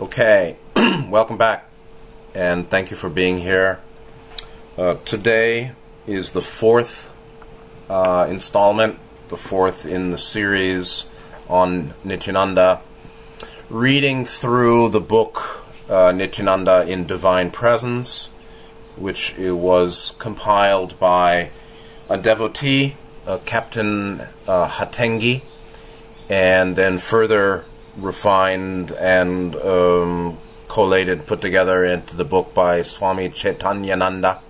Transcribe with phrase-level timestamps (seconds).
[0.00, 1.68] Okay, welcome back,
[2.32, 3.80] and thank you for being here.
[4.76, 5.72] Uh, today
[6.06, 7.12] is the fourth
[7.90, 11.06] uh, installment, the fourth in the series
[11.48, 12.80] on Nityananda,
[13.68, 18.28] reading through the book uh, Nityananda in Divine Presence,
[18.94, 21.50] which was compiled by
[22.08, 22.94] a devotee,
[23.26, 25.42] uh, Captain uh, Hatengdi,
[26.28, 27.64] and then further
[27.98, 30.38] refined and um,
[30.68, 34.40] collated, put together into the book by Swami Chetanananda,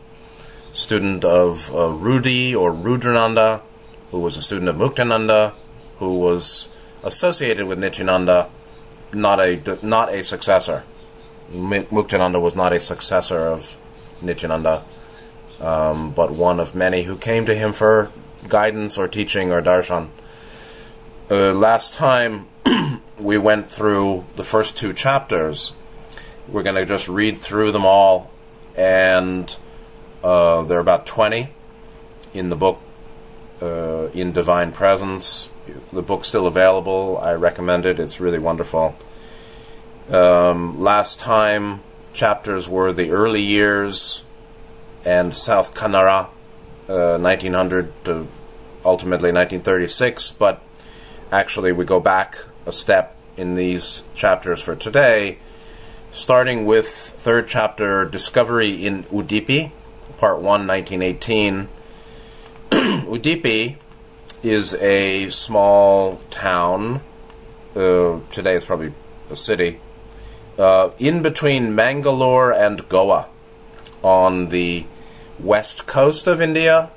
[0.72, 3.62] student of uh, Rudi or Rudrananda,
[4.10, 5.54] who was a student of Muktananda,
[5.98, 6.68] who was
[7.02, 8.50] associated with Nityananda,
[9.12, 10.84] not a not a successor.
[11.52, 13.76] Muktananda was not a successor of
[14.20, 14.84] Nityananda,
[15.60, 18.10] um, but one of many who came to him for
[18.48, 20.08] guidance or teaching or darshan.
[21.30, 22.46] Uh, last time
[23.18, 25.74] we went through the first two chapters.
[26.46, 28.30] We're going to just read through them all,
[28.74, 29.54] and
[30.24, 31.50] uh, there are about 20
[32.32, 32.80] in the book
[33.60, 35.50] uh, in Divine Presence.
[35.92, 37.18] The book's still available.
[37.20, 38.00] I recommend it.
[38.00, 38.96] It's really wonderful.
[40.10, 41.80] Um, last time,
[42.14, 44.24] chapters were the early years
[45.04, 46.28] and South Kanara,
[46.88, 48.28] uh, 1900 to
[48.82, 50.62] ultimately 1936, but
[51.30, 55.38] actually we go back a step in these chapters for today,
[56.10, 59.70] starting with third chapter Discovery in Udipi,
[60.16, 61.68] part 1, 1918.
[62.70, 63.76] Udipi
[64.42, 67.00] is a small town,
[67.76, 68.92] uh, today it's probably
[69.30, 69.80] a city,
[70.58, 73.28] uh, in between Mangalore and Goa
[74.02, 74.86] on the
[75.38, 76.90] west coast of India.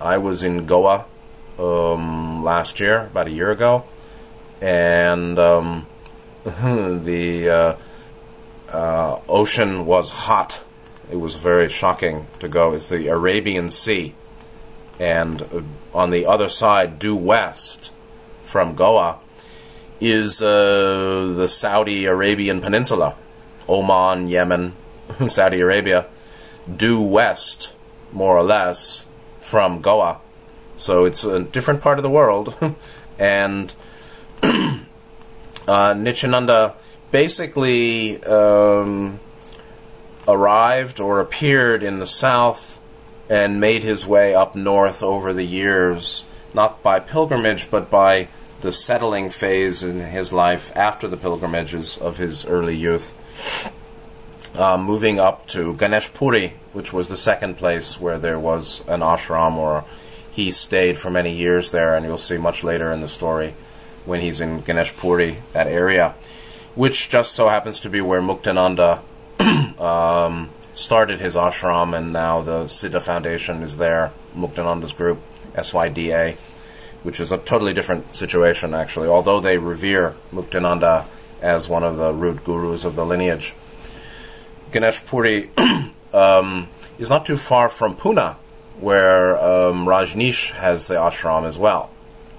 [0.00, 1.06] I was in Goa
[1.62, 3.84] um, last year, about a year ago,
[4.60, 5.86] and um,
[6.44, 7.76] the uh,
[8.70, 10.62] uh, ocean was hot.
[11.10, 12.74] It was very shocking to go.
[12.74, 14.14] It's the Arabian Sea,
[14.98, 15.62] and uh,
[15.94, 17.90] on the other side, due west
[18.44, 19.18] from Goa,
[20.00, 23.14] is uh, the Saudi Arabian Peninsula,
[23.68, 24.72] Oman, Yemen,
[25.28, 26.06] Saudi Arabia,
[26.76, 27.72] due west,
[28.12, 29.06] more or less,
[29.40, 30.20] from Goa.
[30.76, 32.56] So it's a different part of the world,
[33.18, 33.74] and
[34.42, 36.74] uh, Nityananda
[37.10, 39.20] basically um,
[40.26, 42.80] arrived or appeared in the south
[43.28, 48.28] and made his way up north over the years, not by pilgrimage, but by
[48.60, 53.14] the settling phase in his life after the pilgrimages of his early youth.
[54.54, 59.00] Uh, moving up to Ganesh Puri, which was the second place where there was an
[59.00, 59.84] ashram, or
[60.32, 63.54] he stayed for many years there, and you'll see much later in the story
[64.06, 66.14] when he's in Ganesh Puri, that area,
[66.74, 69.00] which just so happens to be where Muktananda
[69.78, 75.20] um, started his ashram, and now the Siddha Foundation is there, Muktananda's group,
[75.54, 76.36] SYDA,
[77.02, 81.04] which is a totally different situation, actually, although they revere Muktananda
[81.42, 83.54] as one of the root gurus of the lineage.
[84.70, 85.50] Ganesh Puri
[86.14, 86.68] um,
[86.98, 88.36] is not too far from Pune,
[88.82, 91.88] where um, Rajneesh has the ashram as well,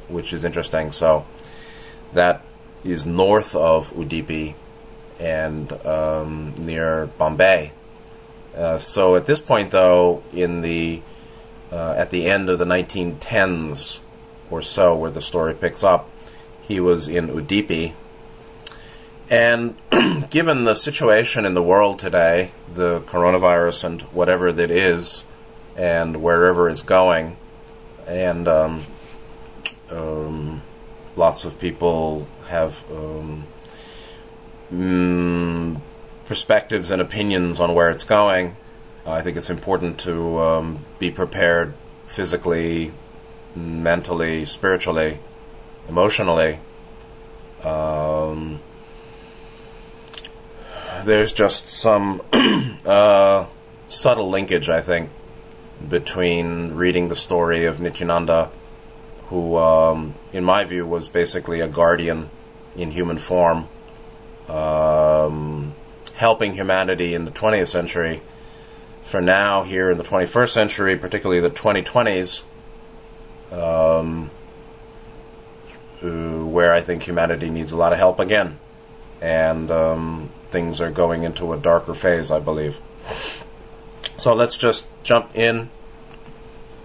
[0.10, 0.92] which is interesting.
[0.92, 1.26] So
[2.12, 2.44] that
[2.84, 4.56] is north of Udipi
[5.20, 7.72] and um, near Bombay.
[8.56, 11.02] Uh, so at this point, though, in the
[11.72, 14.02] uh, at the end of the 1910s
[14.52, 16.10] or so, where the story picks up,
[16.62, 17.94] he was in Udipi.
[19.30, 19.76] And
[20.30, 25.24] given the situation in the world today, the coronavirus and whatever that is,
[25.76, 27.38] and wherever it's going,
[28.08, 28.84] and um,
[29.90, 30.62] um,
[31.16, 33.44] lots of people have um,
[34.72, 35.82] mm,
[36.26, 38.56] perspectives and opinions on where it's going.
[39.06, 41.74] I think it's important to um, be prepared
[42.08, 42.94] physically,
[43.56, 45.20] mentally, spiritually,
[45.90, 46.60] emotionally.
[47.64, 48.60] Um,
[51.04, 52.22] there's just some
[52.86, 53.46] uh,
[53.88, 55.10] subtle linkage, I think,
[55.88, 58.50] between reading the story of Nityananda
[59.34, 62.30] who, um, in my view, was basically a guardian
[62.76, 63.68] in human form,
[64.48, 65.74] um,
[66.14, 68.22] helping humanity in the 20th century.
[69.02, 72.44] For now, here in the 21st century, particularly the 2020s,
[73.52, 74.30] um,
[76.04, 78.60] uh, where I think humanity needs a lot of help again.
[79.20, 82.80] And um, things are going into a darker phase, I believe.
[84.18, 85.70] So let's just jump in.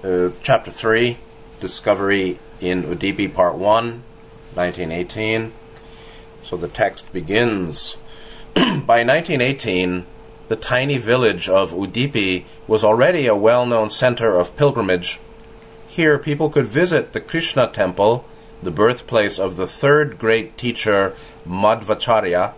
[0.02, 1.18] Uh, chapter 3
[1.60, 4.02] Discovery in Udipi Part 1,
[4.54, 5.52] 1918.
[6.42, 7.96] So the text begins
[8.54, 10.06] By 1918,
[10.48, 15.20] the tiny village of Udipi was already a well known center of pilgrimage.
[15.86, 18.24] Here, people could visit the Krishna temple,
[18.62, 21.14] the birthplace of the third great teacher
[21.46, 22.54] Madhvacharya,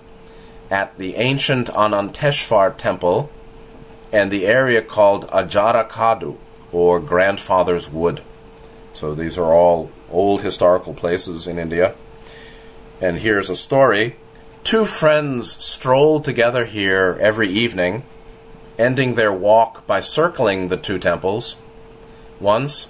[0.70, 3.30] at the ancient Ananteshwar temple,
[4.12, 6.36] and the area called Ajarakadu,
[6.72, 8.22] or Grandfather's Wood.
[8.92, 11.94] So these are all old historical places in India.
[13.00, 14.16] And here's a story.
[14.62, 18.04] Two friends strolled together here every evening,
[18.78, 21.56] ending their walk by circling the two temples.
[22.38, 22.88] Once,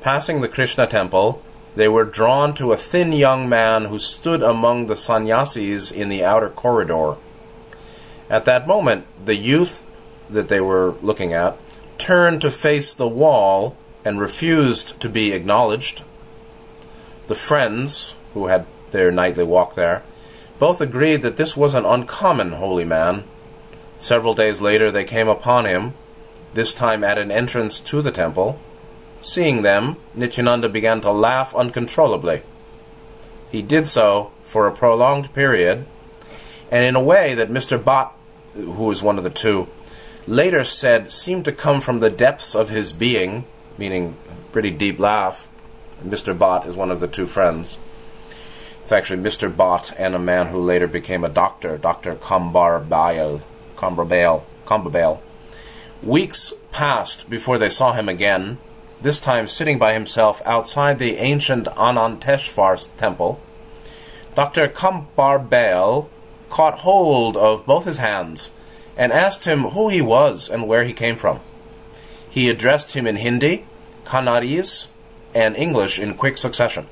[0.00, 1.42] passing the Krishna temple,
[1.76, 6.24] they were drawn to a thin young man who stood among the sannyasis in the
[6.24, 7.16] outer corridor.
[8.28, 9.82] At that moment, the youth
[10.32, 11.56] that they were looking at
[12.00, 16.02] turned to face the wall and refused to be acknowledged.
[17.26, 20.02] The friends, who had their nightly walk there,
[20.58, 23.24] both agreed that this was an uncommon holy man.
[23.98, 25.94] Several days later, they came upon him,
[26.54, 28.58] this time at an entrance to the temple.
[29.20, 32.42] Seeing them, Nityananda began to laugh uncontrollably.
[33.52, 35.84] He did so for a prolonged period,
[36.70, 37.78] and in a way that Mr.
[37.78, 38.10] Bhatt,
[38.54, 39.68] who was one of the two,
[40.26, 43.44] later said seemed to come from the depths of his being,
[43.78, 44.16] meaning
[44.52, 45.48] pretty deep laugh.
[46.02, 46.36] Mr.
[46.36, 47.78] Bhatt is one of the two friends.
[48.82, 49.52] It's actually Mr.
[49.52, 52.16] Bhatt and a man who later became a doctor, Dr.
[52.16, 53.42] Kambar Bail.
[53.76, 55.20] Kambar
[56.02, 58.58] Weeks passed before they saw him again,
[59.02, 63.40] this time sitting by himself outside the ancient Ananteshwar temple.
[64.34, 64.68] Dr.
[64.68, 66.08] Kambar
[66.48, 68.50] caught hold of both his hands
[69.00, 71.40] and asked him who he was and where he came from.
[72.28, 73.64] He addressed him in Hindi,
[74.04, 74.88] Kannadese,
[75.34, 76.86] and English in quick succession.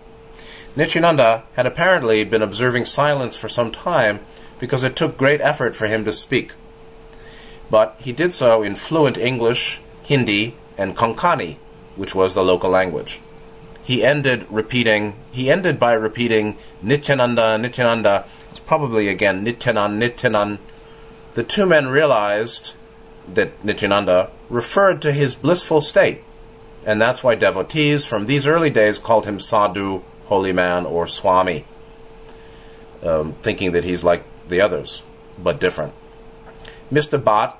[0.75, 4.20] Nityananda had apparently been observing silence for some time
[4.58, 6.55] because it took great effort for him to speak.
[7.70, 11.56] But he did so in fluent English, Hindi, and Konkani,
[11.94, 13.20] which was the local language.
[13.82, 18.25] He ended repeating he ended by repeating Nityananda, Nityananda.
[18.49, 20.58] It's probably again Nityanan, Nityanan.
[21.34, 22.75] The two men realized
[23.32, 26.25] that Nityananda referred to his blissful state,
[26.84, 31.64] and that's why devotees from these early days called him Sadhu, holy man, or Swami,
[33.02, 35.02] um, thinking that he's like the others,
[35.38, 35.92] but different.
[36.92, 37.22] Mr.
[37.22, 37.56] Bhatt,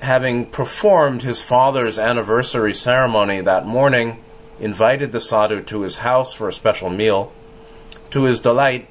[0.00, 4.22] having performed his father's anniversary ceremony that morning,
[4.60, 7.32] invited the sadhu to his house for a special meal.
[8.10, 8.88] To his delight,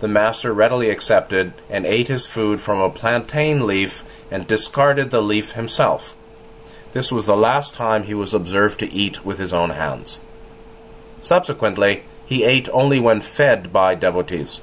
[0.00, 5.22] the master readily accepted and ate his food from a plantain leaf and discarded the
[5.22, 6.16] leaf himself.
[6.92, 10.20] This was the last time he was observed to eat with his own hands.
[11.20, 14.60] Subsequently, he ate only when fed by devotees.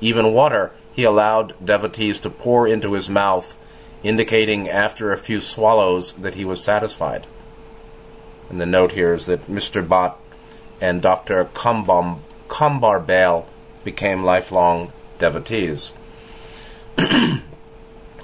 [0.00, 3.56] Even water he allowed devotees to pour into his mouth,
[4.02, 7.26] indicating after a few swallows that he was satisfied.
[8.48, 9.86] And the note here is that Mr.
[9.86, 10.16] Bhatt
[10.80, 11.44] and Dr.
[11.54, 13.46] Kumbam, Kumbar Bale
[13.84, 15.92] became lifelong devotees.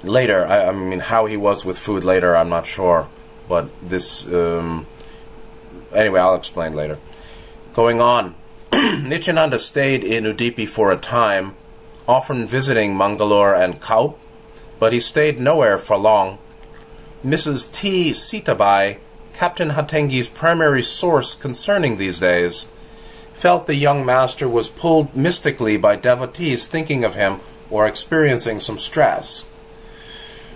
[0.03, 3.07] later, I, I, mean, how he was with food later, I'm not sure.
[3.47, 4.85] But this, um,
[5.93, 6.99] anyway, I'll explain later.
[7.73, 8.35] Going on,
[8.73, 11.55] Nityananda stayed in Udipi for a time,
[12.07, 14.17] often visiting Mangalore and Kaup,
[14.79, 16.39] but he stayed nowhere for long.
[17.25, 17.71] Mrs.
[17.71, 18.11] T.
[18.11, 18.97] Sitabai,
[19.33, 22.67] Captain Hatengdi's primary source concerning these days,
[23.37, 27.39] felt the young master was pulled mystically by devotees thinking of him
[27.69, 29.45] or experiencing some stress.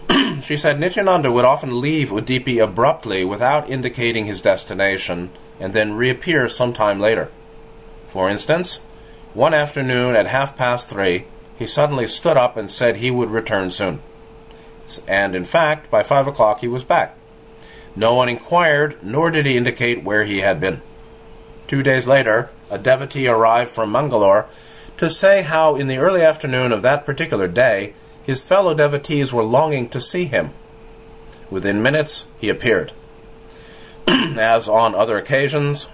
[0.42, 6.50] she said Nityananda would often leave Udipi abruptly without indicating his destination and then reappear
[6.50, 7.30] some time later.
[8.08, 8.78] For instance,
[9.36, 11.26] one afternoon at half past three,
[11.60, 14.02] he suddenly stood up and said he would return soon.
[15.08, 17.16] And in fact, by five o'clock he was back.
[17.96, 20.82] No one inquired, nor did he indicate where he had been.
[21.68, 24.48] Two days later, a devotee arrived from Mangalore
[24.98, 29.44] to say how, in the early afternoon of that particular day, his fellow devotees were
[29.44, 30.52] longing to see him.
[31.50, 32.94] Within minutes, he appeared.
[34.08, 35.90] As on other occasions,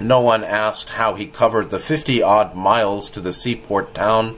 [0.00, 4.36] no one asked how he covered the fifty odd miles to the seaport town,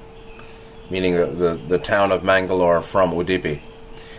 [0.91, 3.61] meaning the, the, the town of Mangalore from Udipi.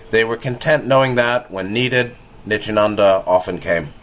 [0.09, 2.15] They were content knowing that, when needed,
[2.45, 3.93] Nityananda often came.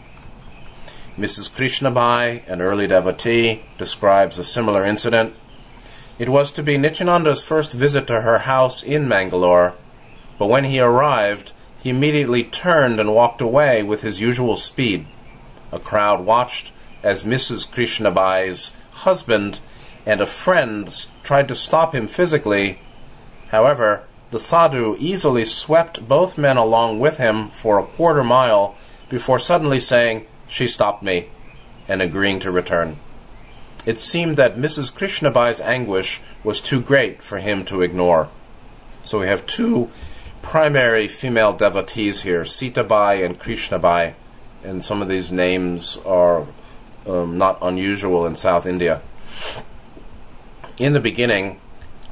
[1.17, 1.49] Mrs.
[1.49, 5.33] Krishnabai, an early devotee, describes a similar incident.
[6.19, 9.75] It was to be Nityananda's first visit to her house in Mangalore,
[10.37, 15.05] but when he arrived, he immediately turned and walked away with his usual speed.
[15.71, 17.65] A crowd watched as Mrs.
[17.65, 19.61] Krishnabai's husband
[20.05, 22.79] and a friend tried to stop him physically.
[23.49, 28.75] However, the sadhu easily swept both men along with him for a quarter mile
[29.07, 31.29] before suddenly saying, She stopped me,
[31.87, 32.97] and agreeing to return.
[33.85, 34.91] It seemed that Mrs.
[34.91, 38.29] Krishnabai's anguish was too great for him to ignore.
[39.03, 39.91] So we have two
[40.41, 44.13] primary female devotees here, Sitabai and Krishnabai,
[44.63, 46.47] and some of these names are
[47.07, 49.01] um, not unusual in South India.
[50.79, 51.59] In the beginning,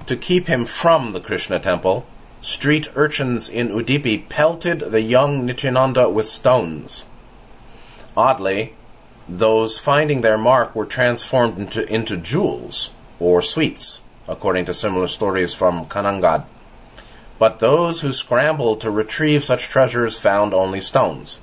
[0.05, 2.05] to keep him from the Krishna temple,
[2.41, 7.05] street urchins in Udipi pelted the young Nityananda with stones.
[8.15, 8.73] Oddly,
[9.27, 15.53] those finding their mark were transformed into, into jewels or sweets, according to similar stories
[15.53, 16.45] from Kanhangad.
[17.39, 21.39] But those who scrambled to retrieve such treasures found only stones.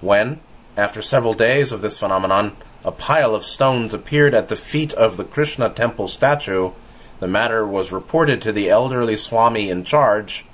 [0.00, 0.40] When,
[0.76, 5.16] after several days of this phenomenon, a pile of stones appeared at the feet of
[5.16, 6.72] the Krishna temple statue,
[7.20, 10.44] the matter was reported to the elderly Swami in charge.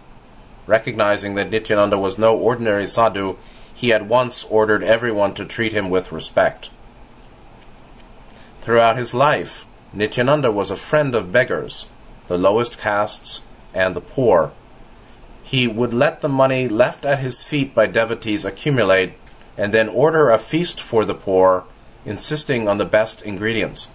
[0.67, 3.37] Recognizing that Nityananda was no ordinary sadhu,
[3.81, 6.69] he at once ordered everyone to treat him with respect.
[8.61, 11.89] Throughout his life, Nityananda was a friend of beggars,
[12.27, 13.41] the lowest castes,
[13.73, 14.53] and the poor.
[15.43, 19.15] He would let the money left at his feet by devotees accumulate
[19.57, 21.65] and then order a feast for the poor,
[22.05, 23.89] insisting on the best ingredients.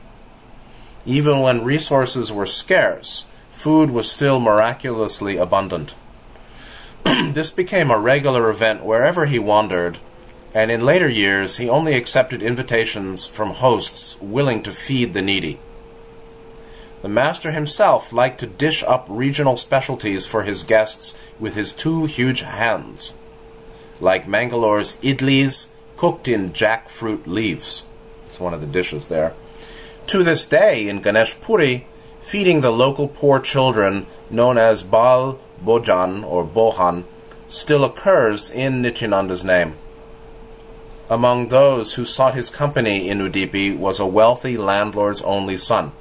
[1.06, 5.94] Even when resources were scarce, food was still miraculously abundant.
[7.34, 10.00] this became a regular event wherever he wandered,
[10.56, 15.60] and in later years he only accepted invitations from hosts willing to feed the needy.
[17.04, 22.06] The master himself liked to dish up regional specialties for his guests with his two
[22.06, 23.14] huge hands,
[24.00, 27.86] like Mangalore's idlis cooked in jackfruit leaves.
[28.26, 29.36] It's one of the dishes there.
[30.08, 31.86] To this day in Ganesh Puri,
[32.20, 37.04] feeding the local poor children, known as Bal Bhojan or Bohan,
[37.50, 39.76] still occurs in Nityananda's name.
[41.10, 45.92] Among those who sought his company in Udipi was a wealthy landlord's only son.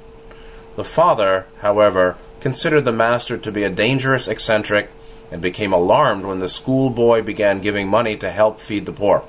[0.75, 4.89] The father, however, considered the master to be a dangerous eccentric
[5.31, 9.23] and became alarmed when the schoolboy began giving money to help feed the poor.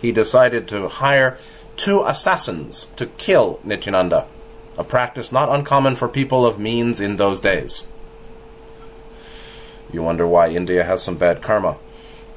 [0.00, 1.38] He decided to hire
[1.76, 4.26] two assassins to kill Nityananda,
[4.76, 7.84] a practice not uncommon for people of means in those days.
[9.92, 11.76] You wonder why India has some bad karma.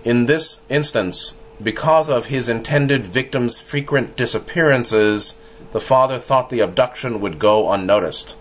[0.04, 5.36] In this instance, because of his intended victim's frequent disappearances,
[5.74, 8.32] the father thought the abduction would go unnoticed.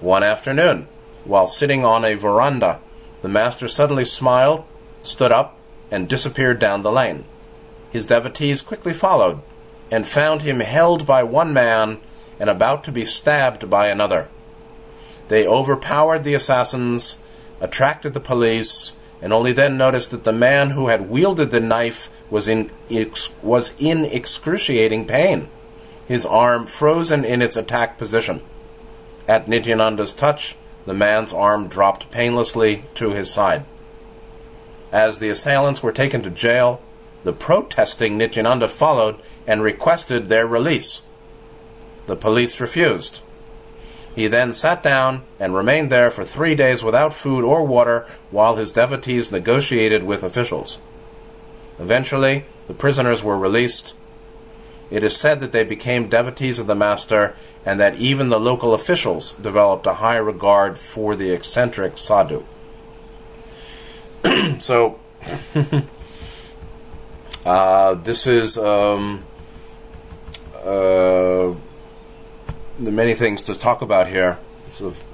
[0.00, 0.86] One afternoon,
[1.24, 2.80] while sitting on a veranda,
[3.22, 4.64] the master suddenly smiled,
[5.02, 5.56] stood up,
[5.90, 7.24] and disappeared down the lane.
[7.90, 9.40] His devotees quickly followed,
[9.90, 11.98] and found him held by one man
[12.38, 14.28] and about to be stabbed by another.
[15.28, 17.18] They overpowered the assassins,
[17.60, 22.10] attracted the police, and only then noticed that the man who had wielded the knife
[22.30, 25.48] was in, ex, was in excruciating pain,
[26.06, 28.42] his arm frozen in its attack position.
[29.26, 33.64] At Nityananda's touch, the man's arm dropped painlessly to his side.
[34.90, 36.80] As the assailants were taken to jail,
[37.24, 41.02] the protesting Nityananda followed and requested their release.
[42.06, 43.20] The police refused.
[44.18, 48.56] He then sat down and remained there for three days without food or water while
[48.56, 50.80] his devotees negotiated with officials.
[51.78, 53.94] Eventually, the prisoners were released.
[54.90, 58.74] It is said that they became devotees of the Master and that even the local
[58.74, 62.44] officials developed a high regard for the eccentric sadhu.
[64.58, 64.98] so,
[67.46, 69.24] uh, this is um,
[70.56, 71.54] uh,
[72.78, 74.38] the many things to talk about here.
[74.70, 75.04] Sort of,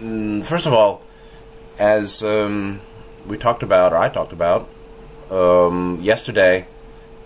[0.00, 1.02] mm, first of all,
[1.78, 2.80] as um,
[3.26, 4.68] we talked about, or I talked about
[5.30, 6.66] um, yesterday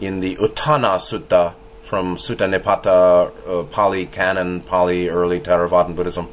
[0.01, 6.29] in the Uttana Sutta from Sutta Nipata, uh, Pali Canon, Pali Early Theravadan Buddhism.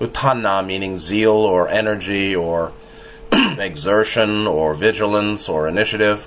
[0.00, 2.72] Uttana meaning zeal or energy or
[3.32, 6.26] exertion or vigilance or initiative.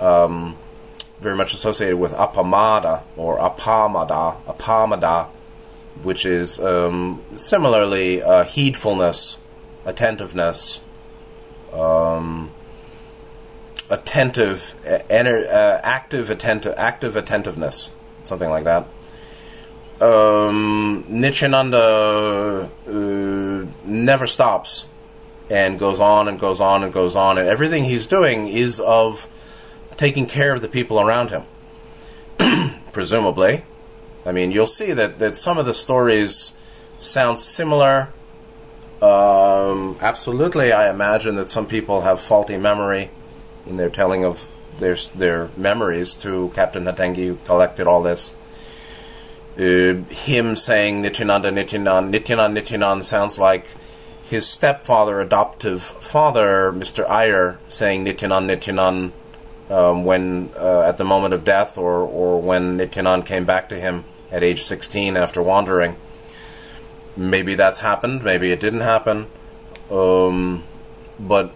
[0.00, 0.56] Um,
[1.20, 5.28] very much associated with apamada or apamada, apamada,
[6.02, 9.38] which is um, similarly uh, heedfulness,
[9.84, 10.80] attentiveness,
[11.72, 12.50] um,
[13.90, 15.00] attentive, uh,
[15.82, 17.90] active, attentive, active attentiveness,
[18.24, 18.86] something like that.
[20.00, 22.68] Um, uh,
[23.84, 24.86] never stops
[25.48, 29.28] and goes on and goes on and goes on, and everything he's doing is of
[29.96, 31.44] taking care of the people around him.
[32.92, 33.64] Presumably.
[34.26, 36.52] I mean, you'll see that, that some of the stories
[36.98, 38.08] sound similar.
[39.02, 43.10] Um, absolutely, I imagine that some people have faulty memory
[43.66, 44.48] in their telling of
[44.78, 48.32] their their memories to Captain Hatengdi, who collected all this.
[49.56, 53.68] Uh, him saying Nityananda Nityanan, Nityanan Nityanan sounds like
[54.24, 57.08] his stepfather, adoptive father, Mr.
[57.08, 59.12] Iyer, saying Nityanan Nityanan
[59.70, 63.78] um, when uh, at the moment of death, or or when Nityanan came back to
[63.78, 65.96] him at age 16 after wandering.
[67.16, 68.24] Maybe that's happened.
[68.24, 69.26] Maybe it didn't happen.
[69.90, 70.64] Um,
[71.20, 71.54] but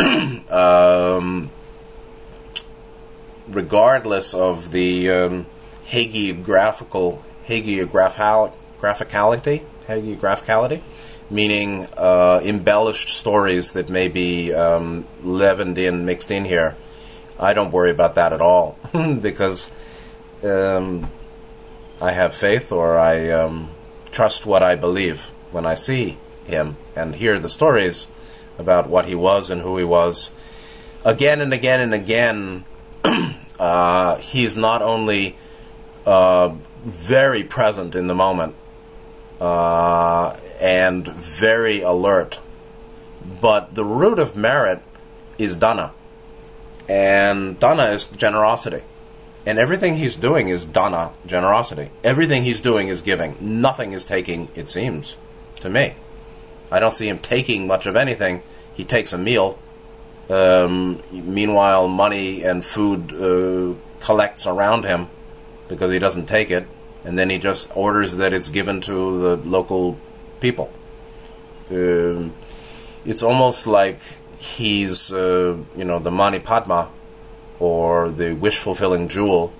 [0.50, 1.50] um,
[3.48, 5.46] regardless of the um,
[5.88, 10.80] hagiographical hagiographical graphicality, hagiographicality,
[11.32, 16.76] meaning uh, embellished stories that may be um, leavened in, mixed in here.
[17.40, 19.70] I don't worry about that at all because
[20.44, 21.10] um,
[22.00, 23.70] I have faith or I um,
[24.10, 28.08] trust what I believe when I see him and hear the stories
[28.58, 30.30] about what he was and who he was.
[31.04, 32.64] Again and again and again,
[33.58, 35.36] uh, he's not only
[36.04, 38.54] uh, very present in the moment
[39.42, 42.38] uh, and very alert,
[43.40, 44.80] but the root of merit
[45.36, 45.92] is dana.
[46.88, 48.82] And dana is generosity.
[49.44, 51.90] And everything he's doing is dana, generosity.
[52.04, 53.36] Everything he's doing is giving.
[53.60, 55.16] Nothing is taking, it seems,
[55.60, 55.94] to me.
[56.70, 58.44] I don't see him taking much of anything.
[58.72, 59.58] He takes a meal.
[60.30, 65.08] Um, meanwhile, money and food uh, collects around him
[65.66, 66.68] because he doesn't take it,
[67.04, 69.98] and then he just orders that it's given to the local
[70.42, 70.70] people.
[71.70, 72.34] Um,
[73.06, 74.00] it's almost like
[74.38, 76.90] he's, uh, you know, the Mani Padma
[77.58, 79.52] or the wish fulfilling jewel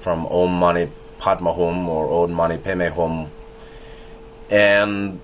[0.00, 3.30] from Om Mani Padma Hum or Om Mani Padme Hum.
[4.48, 5.20] And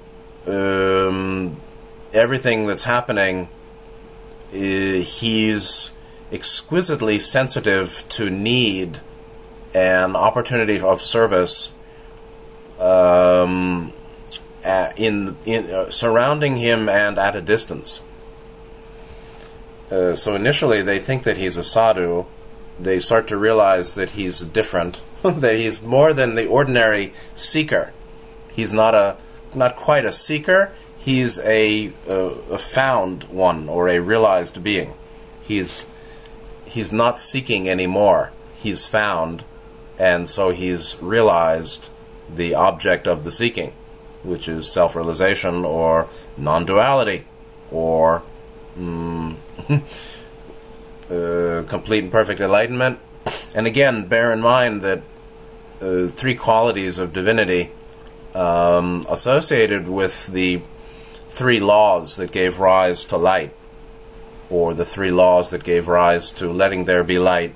[0.46, 1.56] um,
[2.12, 3.48] everything that's happening,
[4.52, 5.92] uh, he's
[6.32, 8.98] exquisitely sensitive to need
[9.74, 11.72] and opportunity of service
[12.80, 13.92] um,
[14.96, 18.02] in, in uh, surrounding him and at a distance.
[19.90, 22.24] Uh, so initially, they think that he's a sadhu.
[22.80, 27.92] They start to realize that he's different, that he's more than the ordinary seeker.
[28.50, 29.16] He's not a
[29.54, 30.72] not quite a seeker.
[30.96, 34.94] He's a, a, a found one or a realized being.
[35.42, 35.86] He's
[36.64, 38.32] he's not seeking anymore.
[38.56, 39.44] He's found,
[39.98, 41.90] and so he's realized
[42.34, 43.72] the object of the seeking,
[44.22, 47.24] which is self-realization or non-duality,
[47.70, 48.22] or
[48.78, 49.34] mm,
[51.10, 52.98] uh, complete and perfect enlightenment.
[53.54, 55.02] And again, bear in mind that
[55.80, 57.70] uh, three qualities of divinity
[58.34, 60.62] um, associated with the
[61.28, 63.52] three laws that gave rise to light,
[64.50, 67.54] or the three laws that gave rise to letting there be light,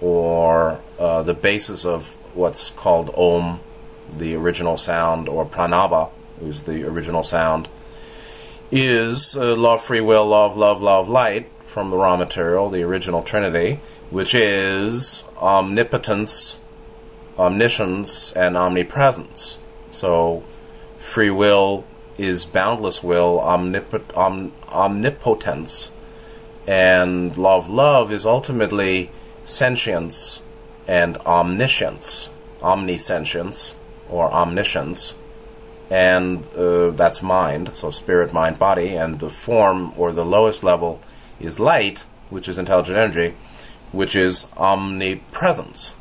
[0.00, 3.60] or uh, the basis of what's called Om,
[4.18, 7.68] the original sound, or Pranava, who's the original sound
[8.70, 13.22] is uh, love, free will, love, love, love, light from the raw material, the original
[13.22, 16.58] Trinity, which is omnipotence,
[17.38, 19.58] omniscience, and omnipresence.
[19.90, 20.44] So,
[20.98, 21.84] free will
[22.18, 25.90] is boundless will, om- omnipotence,
[26.66, 29.10] and love, love is ultimately
[29.44, 30.42] sentience
[30.86, 32.30] and omniscience,
[32.62, 33.74] omnisentience,
[34.10, 35.14] or omniscience
[35.90, 41.00] and uh, that's mind, so spirit, mind, body, and the form or the lowest level
[41.40, 43.34] is light, which is intelligent energy,
[43.90, 45.96] which is omnipresence,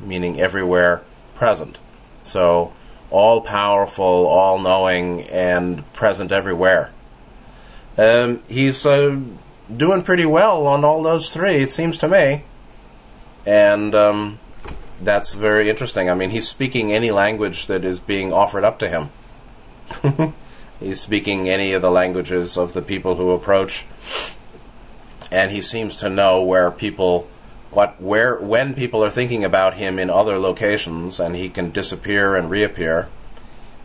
[0.00, 1.02] meaning everywhere
[1.34, 1.80] present.
[2.22, 2.72] So
[3.10, 6.92] all powerful, all knowing, and present everywhere.
[7.98, 9.18] Um, he's uh,
[9.76, 12.44] doing pretty well on all those three, it seems to me.
[13.44, 14.38] And um,
[15.04, 16.08] that's very interesting.
[16.08, 19.10] I mean, he's speaking any language that is being offered up to him.
[20.82, 23.84] He's speaking any of the languages of the people who approach,
[25.30, 27.28] and he seems to know where people,
[27.70, 32.34] what, where, when people are thinking about him in other locations, and he can disappear
[32.34, 33.08] and reappear.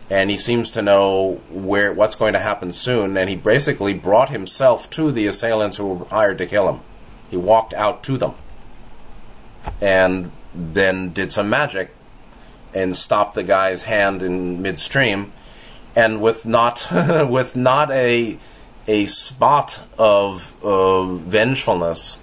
[0.09, 4.29] And he seems to know where what's going to happen soon, and he basically brought
[4.29, 6.81] himself to the assailants who were hired to kill him.
[7.29, 8.33] He walked out to them,
[9.81, 11.93] and then did some magic
[12.73, 15.31] and stopped the guy's hand in midstream
[15.97, 18.37] and with not with not a
[18.87, 22.19] a spot of uh, vengefulness,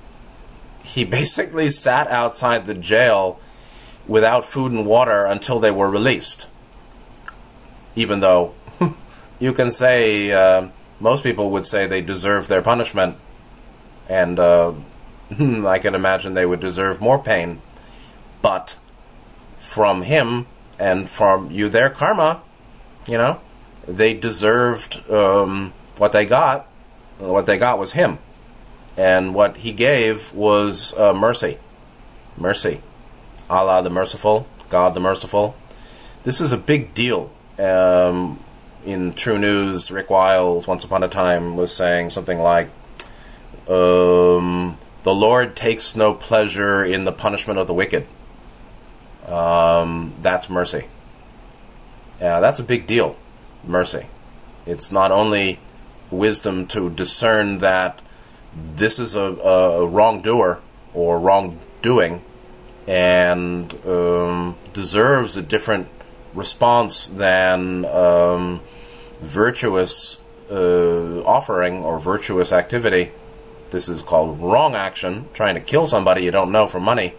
[0.82, 3.38] he basically sat outside the jail
[4.06, 6.46] without food and water until they were released.
[7.94, 8.54] Even though,
[9.38, 10.68] you can say uh,
[11.00, 13.16] most people would say they deserve their punishment,
[14.08, 14.72] and uh,
[15.38, 17.60] I can imagine they would deserve more pain.
[18.44, 18.76] But
[19.57, 20.46] from him
[20.78, 22.42] and from you, their karma,
[23.09, 23.40] you know,
[23.88, 26.66] they deserved um, what they got.
[27.16, 28.18] What they got was him,
[28.98, 31.57] and what he gave was uh, mercy,
[32.37, 32.83] mercy.
[33.48, 35.57] Allah the Merciful, God the Merciful.
[36.24, 37.30] This is a big deal.
[37.59, 38.44] Um,
[38.85, 42.68] in TruNews, Rick Wiles, once upon a time, was saying something like,
[43.70, 48.07] um, "The Lord takes no pleasure in the punishment of the wicked."
[49.26, 50.87] Um, that's mercy.
[52.18, 53.16] That's a big deal.
[53.64, 54.06] Mercy.
[54.66, 55.58] It's not only
[56.10, 58.00] wisdom to discern that
[58.76, 60.60] this is a, a wrongdoer
[60.92, 62.22] or wrongdoing
[62.87, 65.88] and um, deserves a different
[66.34, 68.60] response than um,
[69.20, 70.18] virtuous
[70.50, 73.10] uh, offering or virtuous activity.
[73.70, 75.26] This is called wrong action.
[75.32, 77.14] Trying to kill somebody you don't know for money,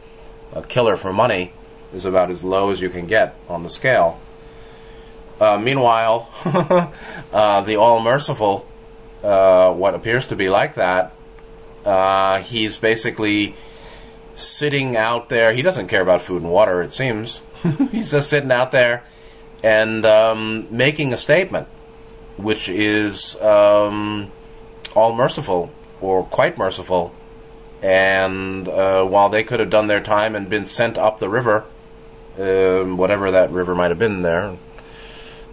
[0.54, 1.52] a killer for money,
[1.93, 4.19] is about as low as you can get on the scale.
[5.39, 6.30] Uh, meanwhile,
[7.34, 8.65] uh, the All Merciful,
[9.24, 11.13] uh, what appears to be like that,
[11.86, 13.56] uh, he's basically
[14.36, 15.54] sitting out there.
[15.54, 17.41] He doesn't care about food and water, it seems.
[17.91, 19.04] he's just sitting out there
[19.63, 21.67] and um, making a statement,
[22.38, 24.32] which is um,
[24.95, 25.71] all merciful
[26.02, 27.13] or quite merciful.
[27.82, 31.65] And uh, while they could have done their time and been sent up the river,
[32.39, 34.58] um, whatever that river might have been there,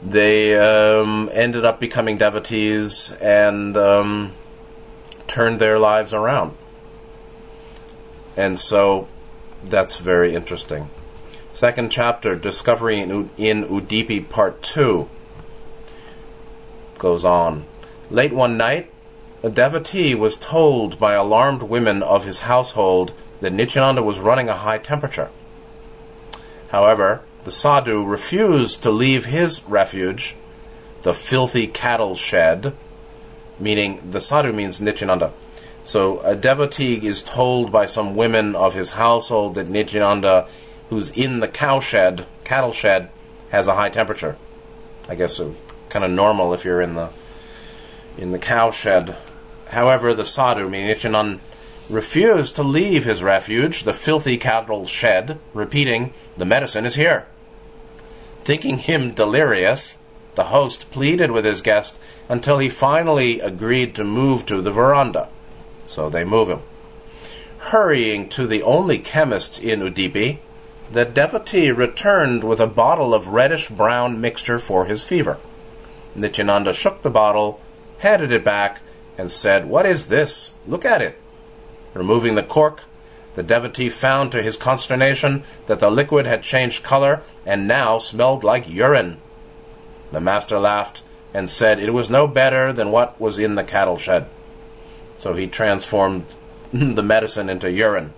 [0.03, 4.33] they um, ended up becoming devotees and um,
[5.27, 6.57] turned their lives around.
[8.37, 9.09] And so
[9.65, 10.91] that's very interesting.
[11.53, 15.09] Second chapter, Discovery in, in Udipi, Part 2,
[16.99, 17.65] goes on.
[18.11, 18.91] Late one night,
[19.43, 24.57] a devotee was told by alarmed women of his household that Nityananda was running a
[24.57, 25.31] high temperature.
[26.73, 30.37] However, the sadhu refused to leave his refuge,
[31.03, 32.75] the filthy cattle shed,
[33.61, 35.35] meaning the sadhu means Nityananda.
[35.85, 40.49] So a devotee is told by some women of his household that Nityananda,
[40.89, 43.11] who's in the cow shed, cattle shed,
[43.51, 44.39] has a high temperature.
[45.11, 47.11] I guess it's kind of normal if you're in the
[48.17, 49.15] in the cow shed.
[49.69, 51.41] However, the sadhu, meaning Nityananda,
[51.91, 57.27] refused to leave his refuge, the filthy cattle shed, repeating, "The medicine is here."
[58.45, 59.99] Thinking him delirious,
[60.35, 65.29] the host pleaded with his guest until he finally agreed to move to the veranda.
[65.87, 66.61] So they move him.
[67.59, 70.39] Hurrying to the only chemist in Udipi,
[70.91, 75.39] the devotee returned with a bottle of reddish brown mixture for his fever.
[76.15, 77.61] Nityananda shook the bottle,
[77.99, 78.81] handed it back,
[79.17, 80.53] and said, What is this?
[80.67, 81.19] Look at it.
[81.95, 82.83] Removing the cork,
[83.35, 88.45] the devotee found to his consternation that the liquid had changed color and now smelled
[88.45, 89.19] like urine.
[90.11, 91.03] The master laughed
[91.33, 94.27] and said it was no better than what was in the cattle shed.
[95.17, 96.27] So he transformed
[96.73, 98.13] the medicine into urine.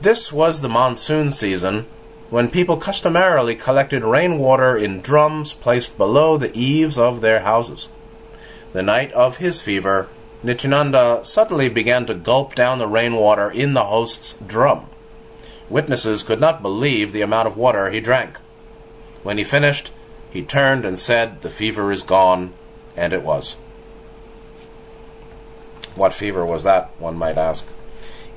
[0.00, 1.86] This was the monsoon season
[2.30, 7.88] when people customarily collected rainwater in drums placed below the eaves of their houses.
[8.72, 10.08] The night of his fever,
[10.42, 14.86] Nityananda suddenly began to gulp down the rainwater in the host's drum.
[15.68, 18.38] Witnesses could not believe the amount of water he drank.
[19.22, 19.92] When he finished,
[20.30, 22.52] he turned and said, The fever is gone,
[22.96, 23.54] and it was.
[25.94, 27.66] What fever was that, one might ask?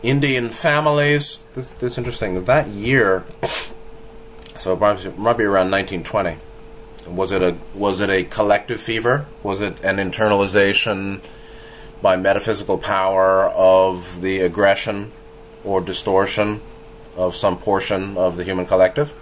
[0.02, 1.40] Indian families.
[1.54, 2.44] This, this interesting.
[2.46, 3.24] That year,
[4.58, 6.38] so be around 1920.
[7.08, 9.28] Was it a was it a collective fever?
[9.44, 11.22] Was it an internalization
[12.02, 15.12] by metaphysical power of the aggression
[15.64, 16.62] or distortion
[17.16, 19.14] of some portion of the human collective?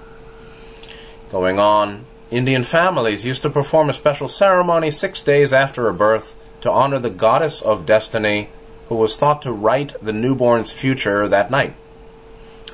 [1.31, 6.35] Going on, Indian families used to perform a special ceremony six days after a birth
[6.61, 8.49] to honor the goddess of destiny
[8.87, 11.75] who was thought to write the newborn's future that night.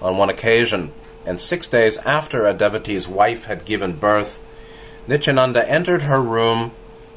[0.01, 0.91] On one occasion,
[1.25, 4.41] and six days after a devotee's wife had given birth,
[5.07, 6.71] Nityananda entered her room,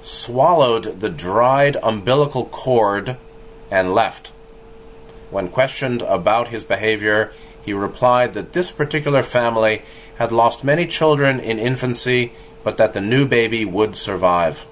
[0.09, 3.16] swallowed the dried umbilical cord,
[3.71, 4.33] and left.
[5.31, 9.83] When questioned about his behavior, he replied that this particular family
[10.16, 12.33] had lost many children in infancy,
[12.64, 14.66] but that the new baby would survive.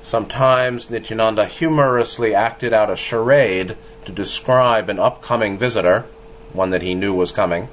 [0.00, 6.06] Sometimes Nityananda humorously acted out a charade to describe an upcoming visitor,
[6.54, 7.68] one that he knew was coming.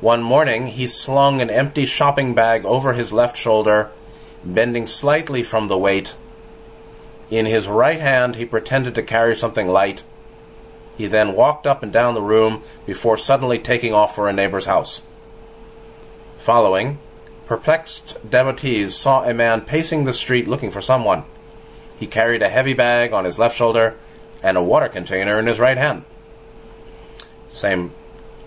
[0.00, 3.90] One morning he slung an empty shopping bag over his left shoulder
[4.54, 6.14] bending slightly from the weight.
[7.30, 10.04] In his right hand, he pretended to carry something light.
[10.96, 14.66] He then walked up and down the room before suddenly taking off for a neighbor's
[14.66, 15.02] house.
[16.38, 16.98] Following,
[17.46, 21.24] perplexed devotees saw a man pacing the street looking for someone.
[21.98, 23.96] He carried a heavy bag on his left shoulder
[24.42, 26.04] and a water container in his right hand.
[27.50, 27.92] Same,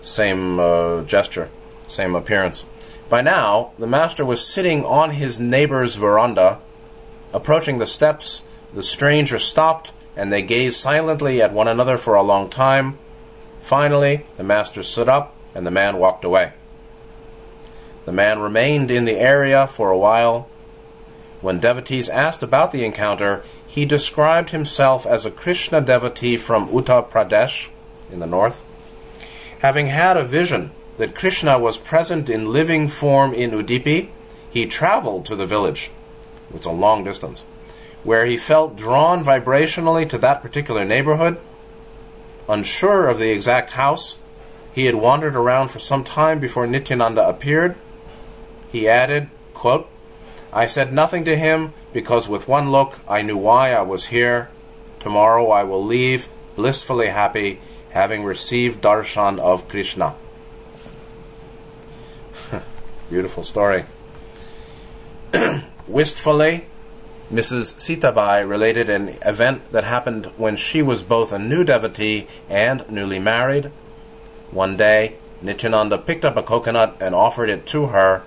[0.00, 1.50] same uh, gesture,
[1.86, 2.64] same appearance.
[3.10, 6.60] By now, the master was sitting on his neighbor's veranda.
[7.32, 8.42] Approaching the steps,
[8.72, 12.98] the stranger stopped, and they gazed silently at one another for a long time.
[13.62, 16.52] Finally, the master stood up, and the man walked away.
[18.04, 20.48] The man remained in the area for a while.
[21.40, 27.10] When devotees asked about the encounter, he described himself as a Krishna devotee from Uttar
[27.10, 27.70] Pradesh
[28.12, 28.60] in the north.
[29.58, 30.70] Having had a vision
[31.00, 34.08] that Krishna was present in living form in Udupi,
[34.50, 35.90] he traveled to the village.
[36.54, 37.44] It's a long distance.
[38.04, 41.38] Where he felt drawn vibrationally to that particular neighborhood.
[42.48, 44.18] Unsure of the exact house,
[44.72, 47.76] he had wandered around for some time before Nityananda appeared
[48.70, 49.88] he added, quote,
[50.52, 54.48] I said nothing to him because with one look I knew why I was here.
[55.00, 57.60] Tomorrow I will leave blissfully happy,
[57.90, 60.14] having received darshan of Krishna.
[63.10, 63.84] Beautiful story.
[65.86, 66.66] Wistfully,
[67.30, 67.74] Mrs.
[67.76, 73.18] Sitabai related an event that happened when she was both a new devotee and newly
[73.18, 73.66] married.
[74.50, 78.22] One day, Nityananda picked up a coconut and offered it to her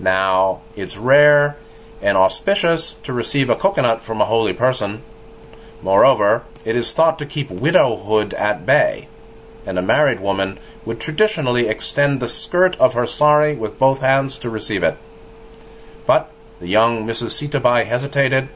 [0.00, 1.56] now, it's rare
[2.00, 5.02] and auspicious to receive a coconut from a holy person.
[5.82, 9.08] Moreover, it is thought to keep widowhood at bay,
[9.68, 14.38] and a married woman would traditionally extend the skirt of her sari with both hands
[14.38, 14.96] to receive it.
[16.06, 17.36] But the young Mrs.
[17.36, 18.48] Sitabai hesitated.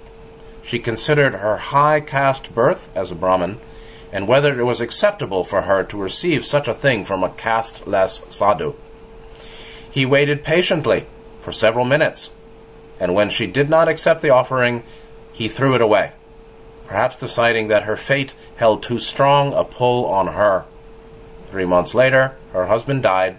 [0.63, 3.61] She considered her high caste birth as a Brahmin,
[4.11, 8.25] and whether it was acceptable for her to receive such a thing from a caste-less
[8.35, 8.75] sadhu.
[9.91, 11.07] He waited patiently
[11.41, 12.31] for several minutes,
[12.99, 14.83] and when she did not accept the offering,
[15.33, 16.13] he threw it away,
[16.87, 20.65] perhaps deciding that her fate held too strong a pull on her.
[21.53, 23.37] Three months later, her husband died,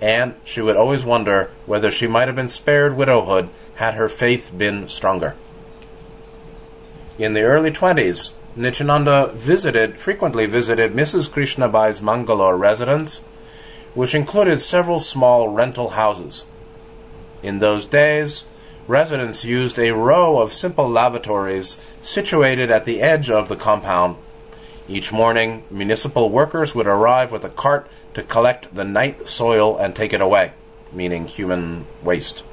[0.00, 4.50] and she would always wonder whether she might have been spared widowhood had her faith
[4.56, 5.36] been stronger.
[7.18, 11.28] In the early 20s, Nityananda visited, frequently visited Mrs.
[11.28, 13.18] Krishnabai's Mangalore residence,
[13.92, 16.46] which included several small rental houses.
[17.42, 18.46] In those days,
[18.88, 24.16] residents used a row of simple lavatories situated at the edge of the compound.
[24.88, 29.94] Each morning, municipal workers would arrive with a cart to collect the night soil and
[29.94, 30.52] take it away,
[30.92, 32.44] meaning human waste.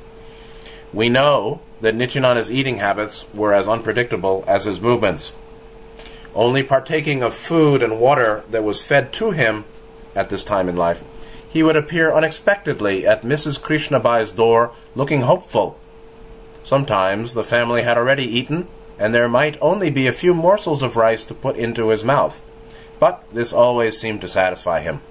[0.92, 5.34] We know that Nityananda's eating habits were as unpredictable as his movements.
[6.34, 9.66] Only partaking of food and water that was fed to him
[10.16, 11.04] at this time in life
[11.54, 13.60] he would appear unexpectedly at Mrs.
[13.60, 15.78] Krishnabai's door looking hopeful.
[16.64, 20.96] Sometimes the family had already eaten, and there might only be a few morsels of
[20.96, 22.44] rice to put into his mouth,
[23.00, 25.02] but this always seemed to satisfy him.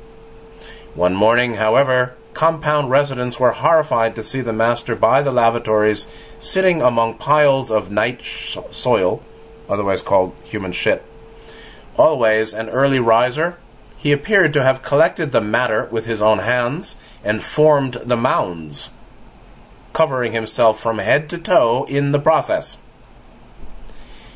[0.95, 6.07] One morning, however, compound residents were horrified to see the master by the lavatories
[6.39, 9.23] sitting among piles of night sh- soil,
[9.69, 11.03] otherwise called human shit.
[11.97, 13.59] Always an early riser,
[13.97, 18.91] he appeared to have collected the matter with his own hands and formed the mounds,
[19.93, 22.79] covering himself from head to toe in the process.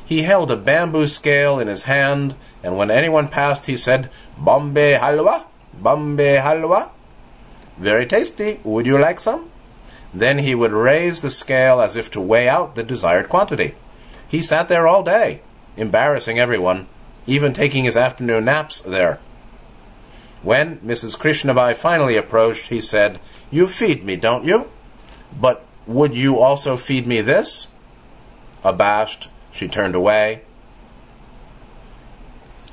[0.06, 4.94] He held a bamboo scale in his hand, and when anyone passed, he said, Bombay
[4.94, 6.90] halwa, Bombay halwa.
[7.76, 8.60] Very tasty.
[8.62, 9.50] Would you like some?
[10.14, 13.74] Then he would raise the scale as if to weigh out the desired quantity.
[14.28, 15.40] He sat there all day,
[15.76, 16.86] embarrassing everyone,
[17.26, 19.18] even taking his afternoon naps there.
[20.42, 21.18] When Mrs.
[21.18, 23.18] Krishnabai finally approached, he said,
[23.50, 24.70] You feed me, don't you?
[25.38, 27.66] But would you also feed me this?
[28.64, 30.42] Abashed, she turned away.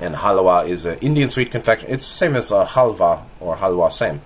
[0.00, 1.90] And halwa is an Indian sweet confection.
[1.90, 4.20] It's the same as a halva or halwa, same.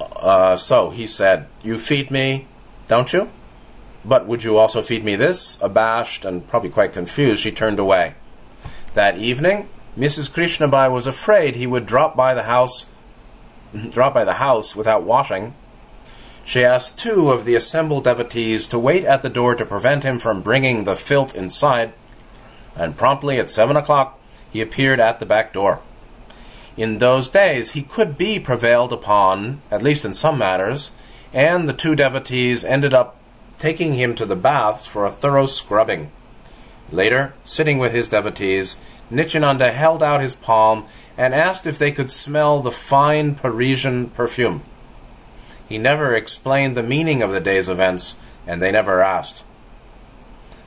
[0.00, 2.46] Uh, so he said, You feed me,
[2.88, 3.30] don't you?
[4.04, 5.58] But would you also feed me this?
[5.60, 8.14] Abashed and probably quite confused, she turned away.
[8.94, 10.30] That evening, Mrs.
[10.30, 12.86] Krishnabai was afraid he would drop by the house
[13.90, 15.54] drop by the house without washing.
[16.46, 20.20] She asked two of the assembled devotees to wait at the door to prevent him
[20.20, 21.92] from bringing the filth inside,
[22.76, 24.20] and promptly at seven o'clock
[24.52, 25.80] he appeared at the back door.
[26.76, 30.92] In those days he could be prevailed upon, at least in some matters,
[31.32, 33.16] and the two devotees ended up
[33.58, 36.12] taking him to the baths for a thorough scrubbing.
[36.92, 38.76] Later, sitting with his devotees,
[39.10, 40.86] Nityananda held out his palm
[41.18, 44.62] and asked if they could smell the fine Parisian perfume.
[45.68, 49.42] He never explained the meaning of the day's events, and they never asked.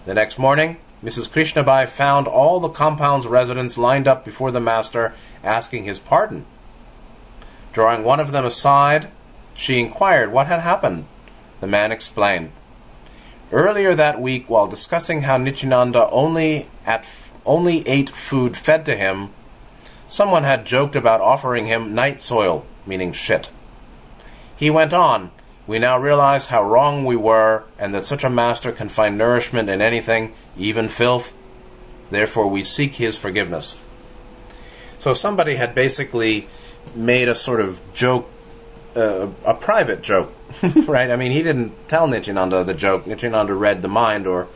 [0.06, 1.30] The next morning, Mrs.
[1.30, 6.46] Krishnabai found all the compound's residents lined up before the master, asking his pardon.
[7.72, 9.10] Drawing one of them aside,
[9.54, 11.06] she inquired what had happened.
[11.62, 12.52] The man explained.
[13.52, 17.08] Earlier that week, while discussing how Nityananda only at
[17.46, 19.30] only ate food fed to him,
[20.08, 23.50] someone had joked about offering him night soil, meaning shit.
[24.60, 25.32] He went on,
[25.68, 29.70] We now realize how wrong we were, and that such a master can find nourishment
[29.70, 31.34] in anything, even filth.
[32.12, 33.82] Therefore, we seek his forgiveness.
[35.00, 36.48] So, somebody had basically
[36.94, 38.30] made a sort of joke,
[38.98, 40.34] uh, a private joke,
[40.88, 41.10] right?
[41.10, 43.08] I mean, he didn't tell Nityananda the joke.
[43.08, 44.48] Nityananda read the mind or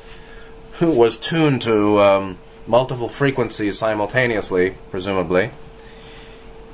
[0.82, 5.52] was tuned to um, multiple frequencies simultaneously, presumably.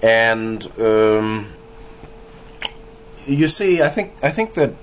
[0.01, 1.53] And um,
[3.25, 4.73] you see, I think I think that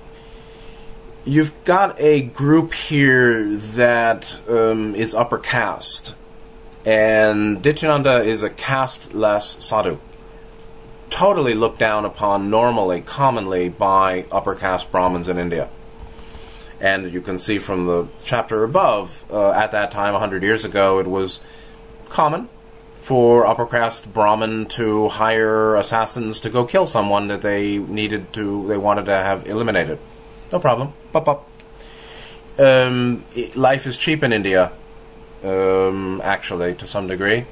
[1.25, 6.15] you've got a group here that um, is upper caste,
[6.85, 9.99] and Nityananda is a caste-less sadhu.
[11.09, 15.69] Totally looked down upon normally, commonly by upper caste Brahmins in India.
[16.79, 20.99] And you can see from the chapter above, uh, at that time, 100 years ago,
[20.99, 21.39] it was
[22.09, 22.49] common
[23.07, 28.67] for upper caste Brahmin to hire assassins to go kill someone that they needed to,
[28.67, 29.97] they wanted to have eliminated.
[30.51, 30.91] No problem.
[31.13, 31.49] Pop up.
[32.59, 33.23] Um,
[33.55, 34.73] life is cheap in India,
[35.41, 37.45] um, actually, to some degree,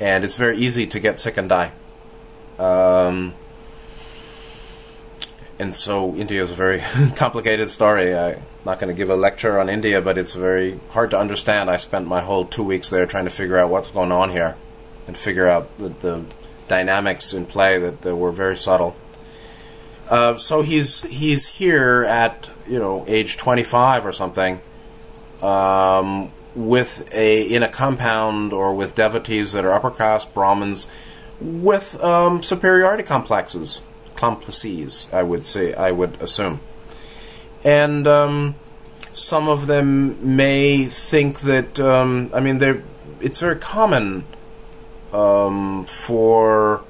[0.00, 1.72] and it's very easy to get sick and die.
[2.58, 3.34] Um,
[5.58, 6.80] and so India is a very
[7.16, 8.16] complicated story.
[8.16, 11.68] I'm not going to give a lecture on India, but it's very hard to understand.
[11.68, 14.56] I spent my whole two weeks there trying to figure out what's going on here
[15.06, 16.24] and figure out the, the
[16.68, 18.96] dynamics in play that, that were very subtle.
[20.08, 24.60] Uh, so he's he's here at you know age 25 or something,
[25.42, 30.88] um, with a in a compound or with devotees that are upper caste Brahmins,
[31.40, 33.80] with um, superiority complexes,
[34.14, 36.60] complexes I would say I would assume,
[37.64, 38.56] and um,
[39.14, 42.82] some of them may think that um, I mean they
[43.22, 44.24] it's very common
[45.14, 46.82] um, for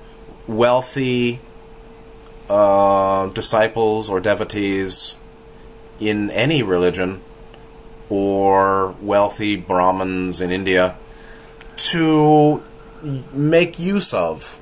[0.48, 1.40] wealthy
[2.48, 5.16] uh, disciples or devotees
[6.00, 7.20] in any religion
[8.08, 10.96] or wealthy Brahmins in India
[11.76, 12.62] to
[13.32, 14.60] make use of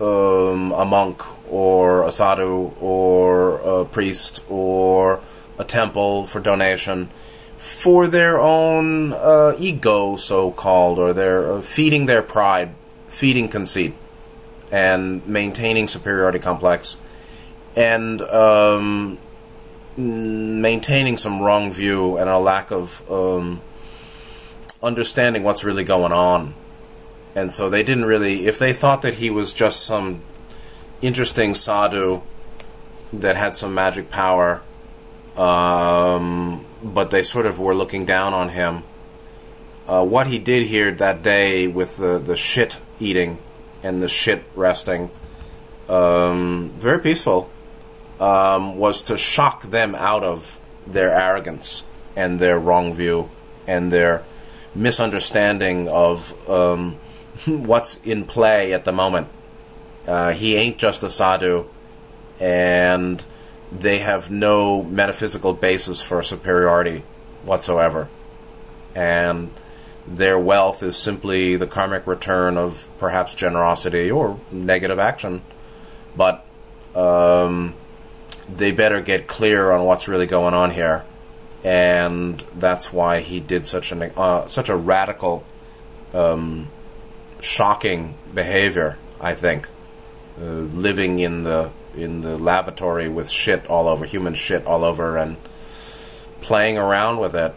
[0.00, 5.20] um, a monk or a sadhu or a priest or
[5.58, 7.08] a temple for donation
[7.56, 12.70] for their own uh, ego, so called, or their uh, feeding their pride
[13.08, 13.94] feeding conceit
[14.70, 16.96] and maintaining superiority complex
[17.76, 19.18] and um,
[19.96, 23.60] maintaining some wrong view and a lack of um,
[24.82, 26.54] understanding what's really going on.
[27.34, 30.22] And so they didn't really, if they thought that he was just some
[31.02, 32.22] interesting sadhu
[33.12, 34.62] that had some magic power,
[35.36, 38.82] um, but they sort of were looking down on him.
[39.88, 43.38] Uh, what he did here that day with the, the shit eating
[43.82, 45.10] and the shit resting,
[45.88, 47.48] um, very peaceful,
[48.18, 51.84] um, was to shock them out of their arrogance
[52.16, 53.30] and their wrong view
[53.66, 54.24] and their
[54.74, 56.94] misunderstanding of um,
[57.46, 59.28] what's in play at the moment.
[60.06, 61.66] Uh, he ain't just a sadhu,
[62.38, 63.24] and
[63.72, 67.02] they have no metaphysical basis for superiority
[67.44, 68.08] whatsoever.
[68.94, 69.50] And
[70.06, 75.42] their wealth is simply the karmic return of perhaps generosity or negative action.
[76.16, 76.44] But
[76.94, 77.74] um,
[78.48, 81.04] they better get clear on what's really going on here,
[81.64, 85.44] and that's why he did such an uh, such a radical,
[86.14, 86.68] um,
[87.40, 88.98] shocking behavior.
[89.20, 89.68] I think,
[90.40, 95.16] uh, living in the in the lavatory with shit all over, human shit all over,
[95.16, 95.36] and
[96.40, 97.54] playing around with it.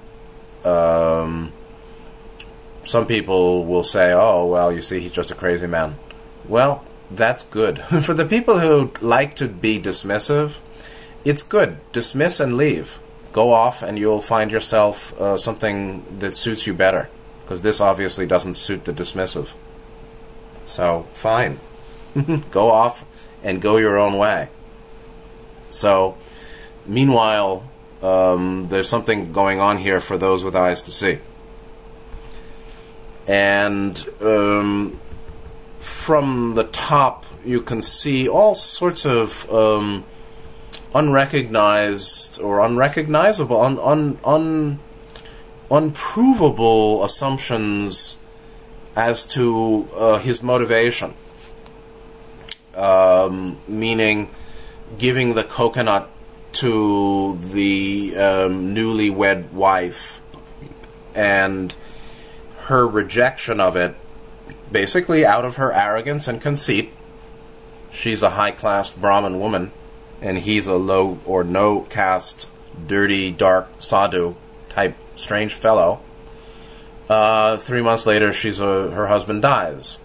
[0.66, 1.54] Um,
[2.86, 5.96] some people will say, oh, well, you see, he's just a crazy man.
[6.48, 7.80] Well, that's good.
[8.04, 10.58] For the people who like to be dismissive,
[11.24, 11.78] it's good.
[11.92, 13.00] Dismiss and leave.
[13.32, 17.10] Go off, and you'll find yourself uh, something that suits you better.
[17.44, 19.54] Because this obviously doesn't suit the dismissive.
[20.66, 21.60] So, fine.
[22.52, 23.06] go off
[23.44, 24.50] and go your own way.
[25.70, 26.18] So,
[26.86, 27.70] meanwhile,
[28.02, 31.20] um, there's something going on here for those with eyes to see.
[33.30, 35.00] And um,
[35.80, 40.04] from the top, you can see all sorts of um,
[40.96, 44.80] unrecognized or unrecognizable, un, un, un,
[45.70, 48.18] unprovable assumptions
[48.96, 51.14] as to uh, his motivation.
[52.74, 54.32] Um, meaning,
[54.98, 56.10] giving the coconut
[56.54, 60.20] to the um, newlywed wife
[61.14, 61.76] and
[62.70, 63.96] her rejection of it,
[64.72, 66.94] basically out of her arrogance and conceit.
[67.92, 69.72] She's a high class Brahmin woman,
[70.22, 72.48] and he's a low or no caste,
[72.88, 74.36] dirty, dark sadhu
[74.70, 76.00] type strange fellow.
[77.10, 80.00] Uh, three months later, she's a, her husband dies.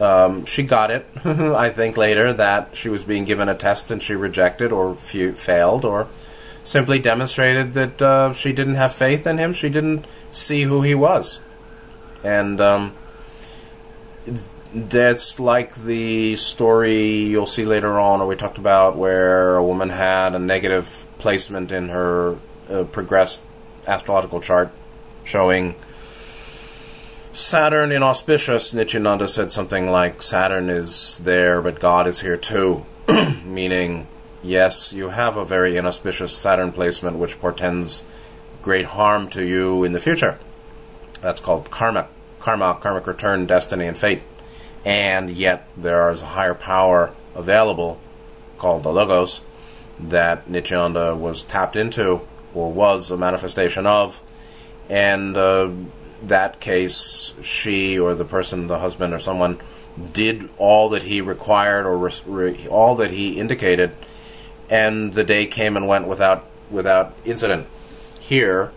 [0.00, 4.02] Um, she got it, I think, later that she was being given a test and
[4.02, 6.08] she rejected or failed or
[6.64, 9.52] simply demonstrated that uh, she didn't have faith in him.
[9.52, 11.38] She didn't see who he was.
[12.24, 12.94] And um,
[14.74, 19.90] that's like the story you'll see later on, or we talked about, where a woman
[19.90, 22.36] had a negative placement in her
[22.70, 23.42] uh, progressed
[23.86, 24.70] astrological chart
[25.24, 25.74] showing
[27.32, 32.84] Saturn inauspicious, Nityananda said something like Saturn is there, but God is here too.
[33.44, 34.06] Meaning,
[34.42, 38.04] yes, you have a very inauspicious Saturn placement which portends
[38.60, 40.38] great harm to you in the future.
[41.22, 42.08] That's called karma,
[42.40, 44.22] karma, karmic return, destiny, and fate.
[44.84, 47.98] And yet, there is a higher power available
[48.58, 49.42] called the Logos
[49.98, 54.20] that Nityananda was tapped into, or was a manifestation of.
[54.90, 55.70] And uh,
[56.24, 59.60] that case, she or the person, the husband or someone,
[60.12, 61.96] did all that he required or
[62.26, 63.94] re- all that he indicated,
[64.68, 67.68] and the day came and went without without incident.
[68.18, 68.72] Here,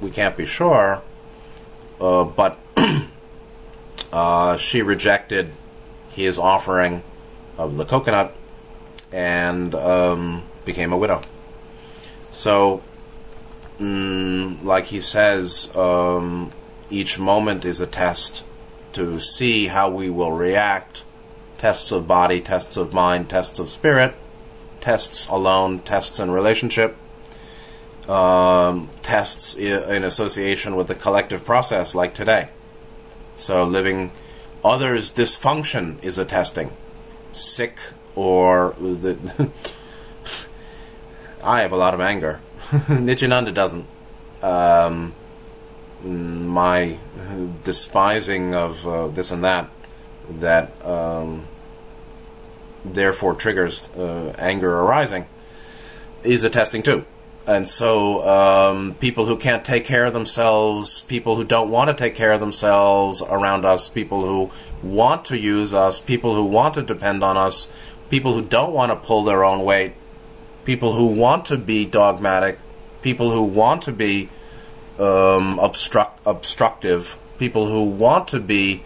[0.00, 1.02] we can't be sure,
[2.00, 2.58] uh, but
[4.12, 5.52] uh, she rejected
[6.10, 7.02] his offering
[7.56, 8.34] of the coconut
[9.12, 11.22] and um, became a widow.
[12.30, 12.82] So,
[13.80, 16.50] mm, like he says, um,
[16.90, 18.44] each moment is a test
[18.92, 21.04] to see how we will react.
[21.58, 24.14] Tests of body, tests of mind, tests of spirit,
[24.80, 26.96] tests alone, tests in relationship,
[28.08, 32.48] um, tests in association with the collective process, like today.
[33.36, 34.10] So, living
[34.64, 36.72] others' dysfunction is a testing.
[37.32, 37.78] Sick
[38.14, 39.18] or the.
[41.44, 42.40] I have a lot of anger.
[42.88, 43.86] Nityananda doesn't.
[44.42, 45.14] Um,
[46.02, 46.98] my
[47.64, 49.68] despising of uh, this and that
[50.30, 51.46] that um,
[52.84, 55.26] therefore triggers uh, anger arising
[56.22, 57.04] is a testing too.
[57.48, 61.94] And so, um, people who can't take care of themselves, people who don't want to
[61.94, 64.50] take care of themselves around us, people who
[64.86, 67.66] want to use us, people who want to depend on us,
[68.10, 69.94] people who don't want to pull their own weight,
[70.66, 72.58] people who want to be dogmatic,
[73.00, 74.28] people who want to be
[74.98, 78.82] um, obstruct, obstructive, people who want to be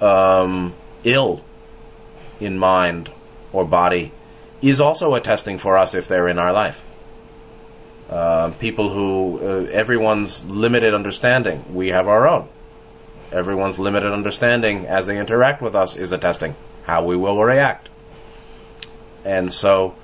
[0.00, 1.44] um, ill
[2.40, 3.08] in mind
[3.52, 4.10] or body,
[4.60, 6.89] is also a testing for us if they're in our life.
[8.10, 12.48] Uh, people who, uh, everyone's limited understanding, we have our own.
[13.30, 17.88] Everyone's limited understanding as they interact with us is a testing, how we will react.
[19.24, 19.94] And so,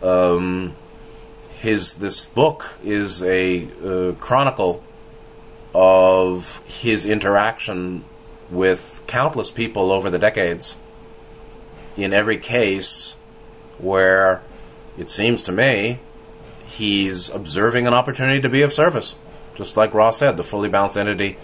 [0.00, 0.76] um,
[1.54, 4.84] his this book is a uh, chronicle
[5.74, 8.04] of his interaction
[8.48, 10.76] with countless people over the decades.
[11.96, 13.16] In every case
[13.78, 14.42] where
[14.96, 15.98] it seems to me
[16.74, 19.16] he's observing an opportunity to be of service.
[19.54, 21.36] Just like Ra said, the fully balanced entity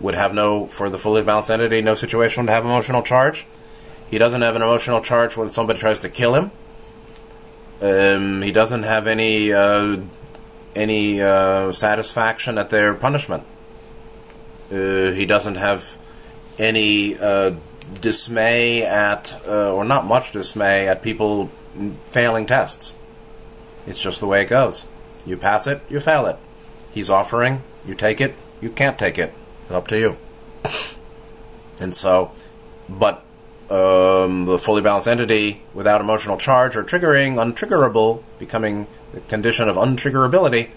[0.00, 3.46] would have no, for the fully balanced entity, no situation to have emotional charge.
[4.10, 6.50] He doesn't have an emotional charge when somebody tries to kill him.
[7.80, 9.98] Um, he doesn't have any uh,
[10.74, 13.44] any uh, satisfaction at their punishment.
[14.70, 15.96] Uh, he doesn't have
[16.58, 17.54] any uh,
[18.00, 21.50] dismay at, uh, or not much dismay at people
[22.06, 22.94] failing tests.
[23.88, 24.84] It's just the way it goes.
[25.24, 26.36] You pass it, you fail it.
[26.92, 29.32] He's offering, you take it, you can't take it.
[29.62, 30.16] It's up to you.
[31.80, 32.32] And so,
[32.86, 33.24] but
[33.70, 39.76] um, the fully balanced entity without emotional charge or triggering, untriggerable, becoming the condition of
[39.76, 40.68] untriggerability,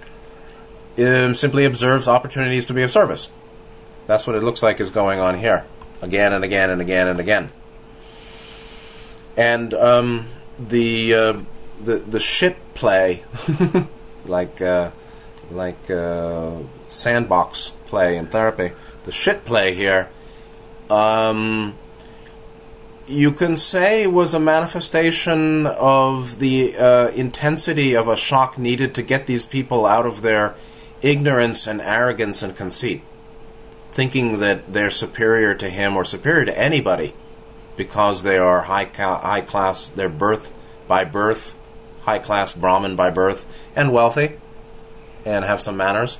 [0.97, 3.29] um, simply observes opportunities to be of service.
[4.07, 5.65] That's what it looks like is going on here,
[6.01, 7.51] again and again and again and again.
[9.35, 10.27] And um,
[10.59, 11.39] the uh,
[11.85, 13.23] the the shit play,
[14.25, 14.91] like uh,
[15.49, 16.57] like uh,
[16.89, 18.71] sandbox play in therapy.
[19.03, 20.09] The shit play here,
[20.89, 21.75] um,
[23.07, 29.01] you can say was a manifestation of the uh, intensity of a shock needed to
[29.01, 30.55] get these people out of their
[31.01, 33.01] ignorance and arrogance and conceit,
[33.91, 37.13] thinking that they're superior to him or superior to anybody
[37.75, 40.53] because they are high ca- high class, their birth
[40.87, 41.55] by birth,
[42.03, 43.45] high class Brahmin by birth,
[43.75, 44.37] and wealthy,
[45.25, 46.19] and have some manners.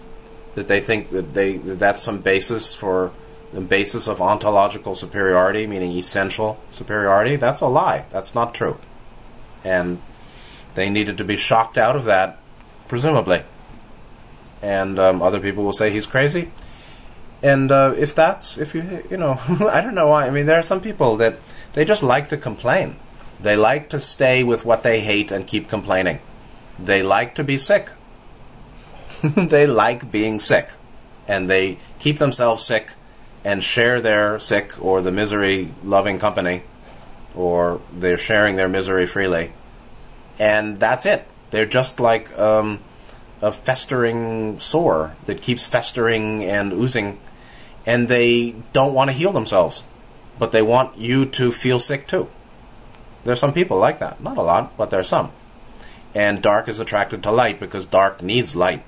[0.55, 3.11] That they think that they that that's some basis for
[3.53, 7.35] the basis of ontological superiority, meaning essential superiority.
[7.35, 8.05] That's a lie.
[8.11, 8.77] That's not true,
[9.63, 10.01] and
[10.75, 12.39] they needed to be shocked out of that,
[12.87, 13.43] presumably.
[14.61, 16.51] And um, other people will say he's crazy.
[17.43, 19.39] And uh, if that's if you you know
[19.71, 21.39] I don't know why I mean there are some people that
[21.73, 22.97] they just like to complain.
[23.41, 26.19] They like to stay with what they hate and keep complaining.
[26.77, 27.89] They like to be sick.
[29.23, 30.69] they like being sick.
[31.27, 32.93] And they keep themselves sick
[33.43, 36.63] and share their sick or the misery loving company
[37.35, 39.53] or they're sharing their misery freely.
[40.39, 41.25] And that's it.
[41.51, 42.79] They're just like um,
[43.41, 47.19] a festering sore that keeps festering and oozing,
[47.85, 49.83] and they don't want to heal themselves,
[50.39, 52.29] but they want you to feel sick too.
[53.23, 54.21] There's some people like that.
[54.21, 55.31] Not a lot, but there's some.
[56.13, 58.83] And dark is attracted to light because dark needs light.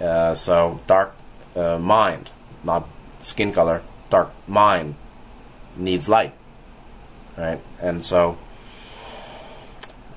[0.00, 1.14] Uh, so dark
[1.54, 2.30] uh, mind,
[2.64, 2.88] not
[3.20, 4.94] skin color, dark mind
[5.76, 6.32] needs light,
[7.36, 7.60] right?
[7.80, 8.38] And so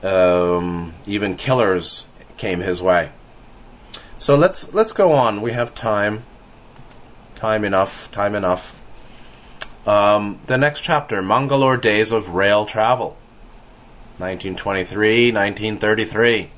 [0.02, 2.06] um, even killers
[2.38, 3.12] came his way.
[4.18, 5.42] So let's let's go on.
[5.42, 6.24] We have time,
[7.36, 8.82] time enough, time enough.
[9.86, 13.10] Um, the next chapter, Mangalore Days of Rail Travel,
[14.18, 16.50] 1923, 1933.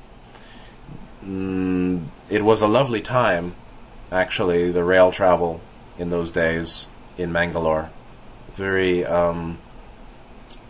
[1.26, 3.54] Mm, it was a lovely time,
[4.10, 5.60] actually, the rail travel
[5.98, 7.90] in those days in Mangalore.
[8.54, 9.58] Very, um,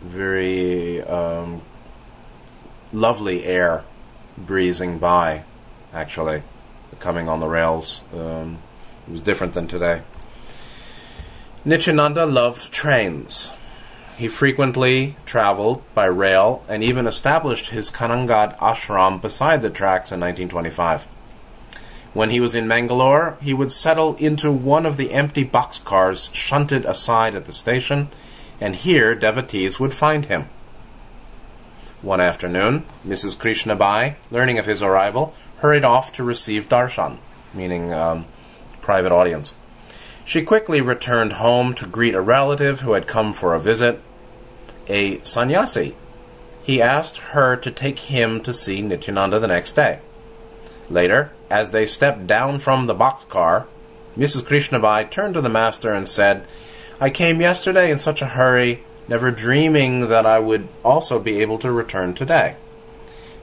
[0.01, 1.61] very um,
[2.91, 3.85] lovely air
[4.37, 5.45] breezing by,
[5.93, 6.43] actually,
[6.99, 8.01] coming on the rails.
[8.13, 8.57] Um,
[9.07, 10.01] it was different than today.
[11.65, 13.51] Nityananda loved trains.
[14.15, 20.21] He frequently traveled by rail and even established his Kanhangad ashram beside the tracks in
[20.21, 21.03] 1925.
[22.13, 26.85] When he was in Mangalore, he would settle into one of the empty boxcars shunted
[26.85, 28.07] aside at the station,
[28.61, 30.47] and here devotees would find him.
[32.01, 33.35] One afternoon, Mrs.
[33.35, 37.17] Krishnabai, learning of his arrival, hurried off to receive darshan,
[37.53, 38.25] meaning um,
[38.79, 39.55] private audience.
[40.29, 43.99] She quickly returned home to greet a relative who had come for a visit,
[44.87, 45.95] a sannyasi.
[46.61, 50.01] He asked her to take him to see Nityananda the next day.
[50.87, 53.65] Later, as they stepped down from the boxcar,
[54.15, 54.43] Mrs.
[54.43, 56.45] Krishnabai turned to the master and said,
[57.01, 61.57] I came yesterday in such a hurry, never dreaming that I would also be able
[61.57, 62.55] to return today.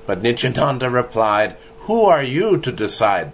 [0.06, 1.56] But Nityananda replied,
[1.88, 3.32] Who are you to decide?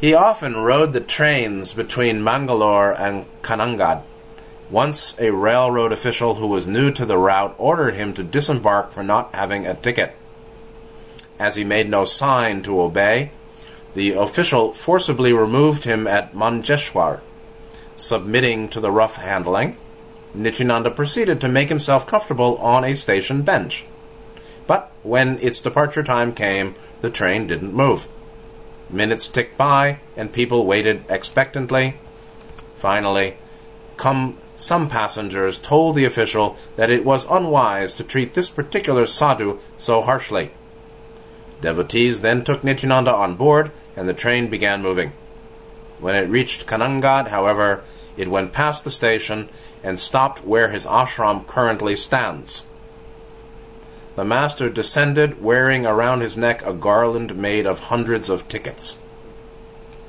[0.00, 4.02] He often rode the trains between Mangalore and Kanhangad.
[4.70, 9.02] Once a railroad official who was new to the route ordered him to disembark for
[9.02, 10.14] not having a ticket.
[11.36, 13.32] As he made no sign to obey,
[13.94, 17.20] the official forcibly removed him at Manjeshwar.
[17.96, 19.76] Submitting to the rough handling,
[20.32, 23.84] Nityananda proceeded to make himself comfortable on a station bench.
[24.68, 28.06] But when its departure time came, the train didn't move.
[28.90, 31.94] Minutes ticked by, and people waited expectantly.
[32.76, 33.36] Finally,
[33.96, 39.60] come some passengers told the official that it was unwise to treat this particular sadhu
[39.76, 40.50] so harshly.
[41.60, 45.12] Devotees then took Nityananda on board, and the train began moving.
[46.00, 47.84] When it reached Kanhangad, however,
[48.16, 49.48] it went past the station
[49.82, 52.64] and stopped where his ashram currently stands.
[54.18, 58.98] The master descended, wearing around his neck a garland made of hundreds of tickets.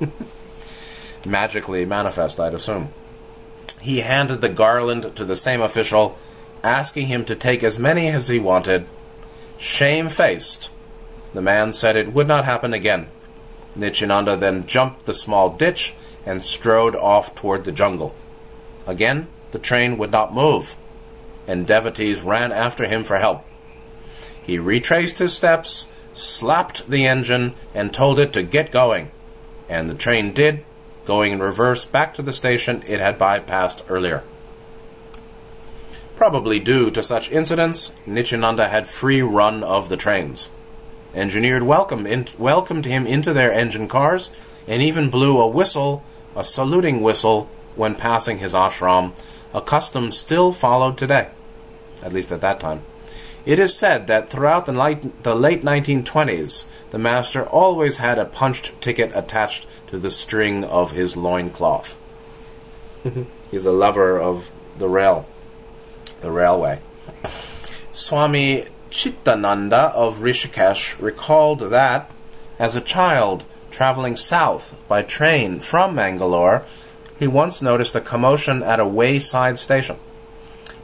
[1.24, 2.88] Magically manifest, I'd assume.
[3.80, 6.18] He handed the garland to the same official,
[6.64, 8.88] asking him to take as many as he wanted.
[9.58, 10.70] Shamefaced,
[11.32, 13.06] the man said it would not happen again.
[13.76, 15.94] Nityananda then jumped the small ditch
[16.26, 18.12] and strode off toward the jungle.
[18.88, 20.74] Again, the train would not move,
[21.46, 23.46] and devotees ran after him for help.
[24.50, 29.12] He retraced his steps, slapped the engine, and told it to get going.
[29.68, 30.64] And the train did,
[31.04, 34.24] going in reverse back to the station it had bypassed earlier.
[36.16, 40.50] Probably due to such incidents, Nityananda had free run of the trains.
[41.14, 44.30] engineered welcome in, welcomed him into their engine cars,
[44.66, 46.02] and even blew a whistle,
[46.34, 49.16] a saluting whistle, when passing his ashram,
[49.54, 51.28] a custom still followed today,
[52.02, 52.82] at least at that time.
[53.46, 58.24] It is said that throughout the late, the late 1920s, the master always had a
[58.24, 61.96] punched ticket attached to the string of his loincloth.
[63.50, 65.26] He's a lover of the rail,
[66.20, 66.80] the railway.
[67.92, 72.10] Swami Chidananda of Rishikesh recalled that,
[72.58, 76.64] as a child traveling south by train from Mangalore,
[77.18, 79.96] he once noticed a commotion at a wayside station.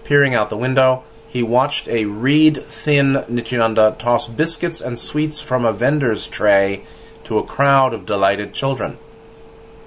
[0.04, 5.64] Peering out the window, he watched a reed thin Nityananda toss biscuits and sweets from
[5.64, 6.84] a vendor's tray
[7.24, 8.98] to a crowd of delighted children.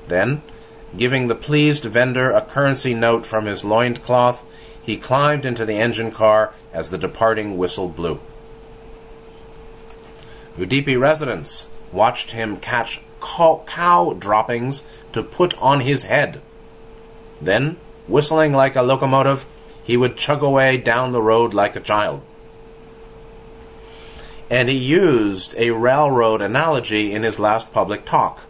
[0.07, 0.41] Then,
[0.97, 4.45] giving the pleased vendor a currency note from his loincloth,
[4.81, 8.19] he climbed into the engine car as the departing whistle blew.
[10.57, 14.83] Udipi residents watched him catch cow, cow droppings
[15.13, 16.41] to put on his head.
[17.41, 17.77] Then,
[18.07, 19.45] whistling like a locomotive,
[19.89, 22.21] he would chug away down the road like a child.
[24.47, 28.43] And he used a railroad analogy in his last public talk.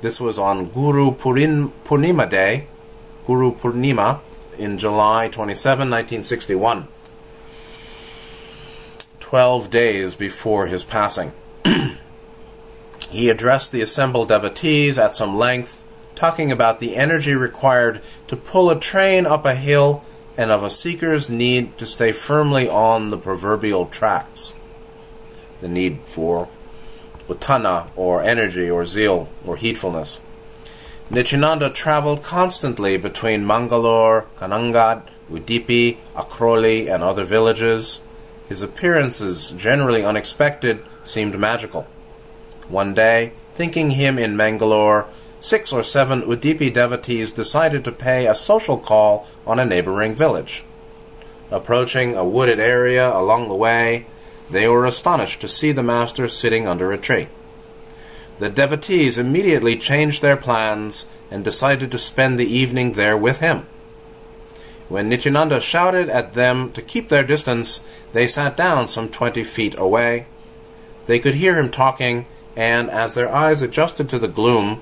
[0.00, 2.66] This was on Guru Purin, Purnima Day,
[3.28, 4.18] Guru Purnima,
[4.58, 6.88] in July 27, 1961.
[9.20, 11.30] Twelve days before his passing.
[13.08, 15.80] he addressed the assembled devotees at some length,
[16.16, 20.02] talking about the energy required to pull a train up a hill
[20.36, 24.54] and of a seeker's need to stay firmly on the proverbial tracks.
[25.60, 26.48] The need for
[27.28, 30.20] utthana, or energy, or zeal, or heedfulness.
[31.10, 38.00] Nityananda traveled constantly between Mangalore, Kanhangad, Udipi, Akroli, and other villages.
[38.48, 41.86] His appearances, generally unexpected, seemed magical.
[42.68, 45.06] One day, thinking him in Mangalore,
[45.42, 50.64] six or seven Udipi devotees decided to pay a social call on a neighboring village.
[51.50, 54.06] Approaching a wooded area along the way,
[54.48, 57.28] they were astonished to see the master sitting under a tree.
[58.38, 63.66] The devotees immediately changed their plans and decided to spend the evening there with him.
[64.88, 67.80] When Nityananda shouted at them to keep their distance,
[68.12, 70.26] they sat down some twenty feet away.
[71.06, 74.80] They could hear him talking, and as their eyes adjusted to the gloom,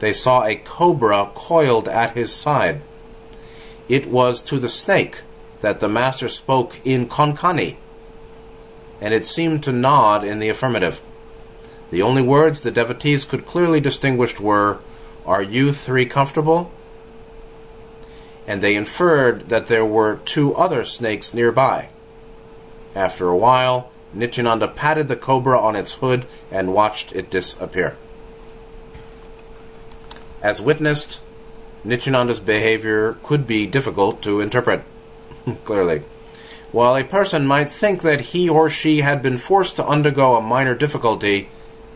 [0.00, 2.80] they saw a cobra coiled at his side.
[3.88, 5.20] It was to the snake
[5.60, 7.76] that the master spoke in Konkani,
[9.00, 11.00] and it seemed to nod in the affirmative.
[11.90, 14.78] The only words the devotees could clearly distinguish were,
[15.26, 16.70] Are you three comfortable?
[18.46, 21.90] And they inferred that there were two other snakes nearby.
[22.94, 27.96] After a while, Nityananda patted the cobra on its hood and watched it disappear.
[30.42, 31.20] As witnessed,
[31.84, 34.82] Nityananda's behavior could be difficult to interpret,
[35.64, 36.02] clearly.
[36.72, 40.40] While a person might think that he or she had been forced to undergo a
[40.40, 41.48] minor difficulty,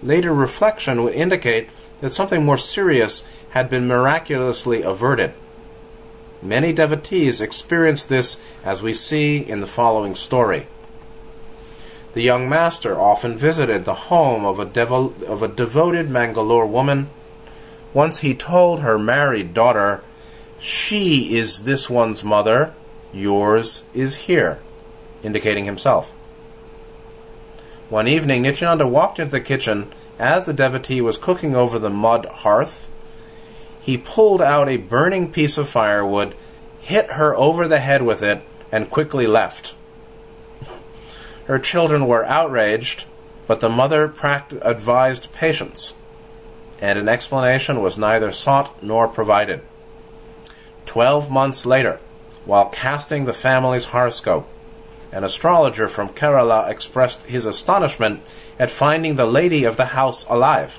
[0.03, 1.69] later reflection would indicate
[2.01, 5.33] that something more serious had been miraculously averted.
[6.43, 10.67] Many devotees experienced this as we see in the following story.
[12.13, 17.09] The young master often visited the home of a, devo- of a devoted Mangalore woman
[17.95, 20.03] once he told her married daughter,
[20.59, 22.75] She is this one's mother,
[23.13, 24.59] yours is here,
[25.23, 26.11] indicating himself.
[27.89, 32.27] One evening, Nityananda walked into the kitchen as the devotee was cooking over the mud
[32.27, 32.91] hearth.
[33.81, 36.35] He pulled out a burning piece of firewood,
[36.81, 38.43] hit her over the head with it,
[38.73, 39.77] and quickly left.
[41.45, 43.05] Her children were outraged,
[43.47, 44.13] but the mother
[44.63, 45.95] advised patience
[46.81, 49.61] and an explanation was neither sought nor provided.
[50.87, 52.01] Twelve months later,
[52.45, 54.49] while casting the family's horoscope,
[55.13, 58.21] an astrologer from Kerala expressed his astonishment
[58.59, 60.79] at finding the lady of the house alive.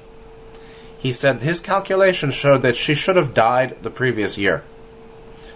[0.98, 4.64] He said his calculations showed that she should have died the previous year.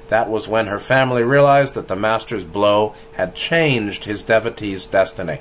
[0.08, 5.40] That was when her family realized that the master's blow had changed his devotee's destiny.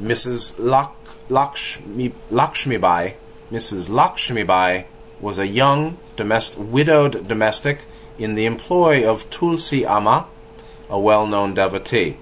[0.00, 0.54] Mrs.
[0.58, 3.14] Locke Lakshmi, Lakshmibai,
[3.50, 3.88] Mrs.
[3.88, 4.84] Lakshmibai,
[5.20, 5.96] was a young
[6.58, 7.82] widowed domestic
[8.18, 10.26] in the employ of Tulsi Amma,
[10.90, 12.18] a well known devotee.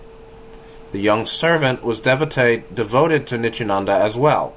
[0.92, 4.54] The young servant was devoted, devoted to Nityananda as well.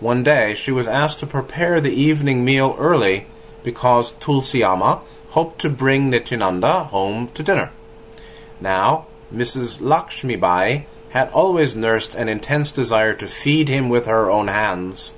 [0.00, 3.26] One day she was asked to prepare the evening meal early
[3.64, 5.00] because Tulsi Amma
[5.30, 7.70] hoped to bring Nityananda home to dinner.
[8.60, 9.80] Now, Mrs.
[9.80, 15.12] Lakshmibai had always nursed an intense desire to feed him with her own hands,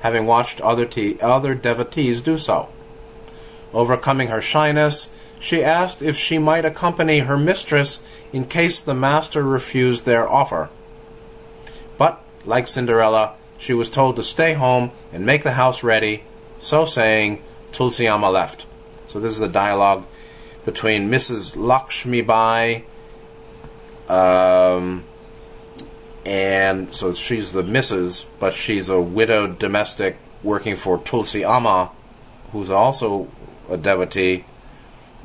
[0.00, 2.68] having watched other, te- other devotees do so.
[3.72, 8.02] Overcoming her shyness, she asked if she might accompany her mistress
[8.32, 10.70] in case the master refused their offer.
[11.98, 16.24] But, like Cinderella, she was told to stay home and make the house ready.
[16.58, 18.66] So saying, Tulsi Amma left.
[19.06, 20.04] So this is the dialogue
[20.64, 21.56] between Mrs.
[21.56, 22.84] Lakshmi Bai
[24.08, 25.04] um,
[26.24, 31.90] and so she's the Mrs., but she's a widowed domestic working for Tulsi Amma,
[32.52, 33.28] who's also
[33.68, 34.44] a devotee.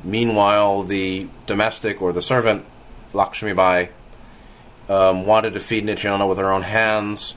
[0.02, 2.64] Meanwhile, the domestic or the servant,
[3.12, 3.90] Lakshmi Bai,
[4.88, 7.36] um, wanted to feed Nityananda with her own hands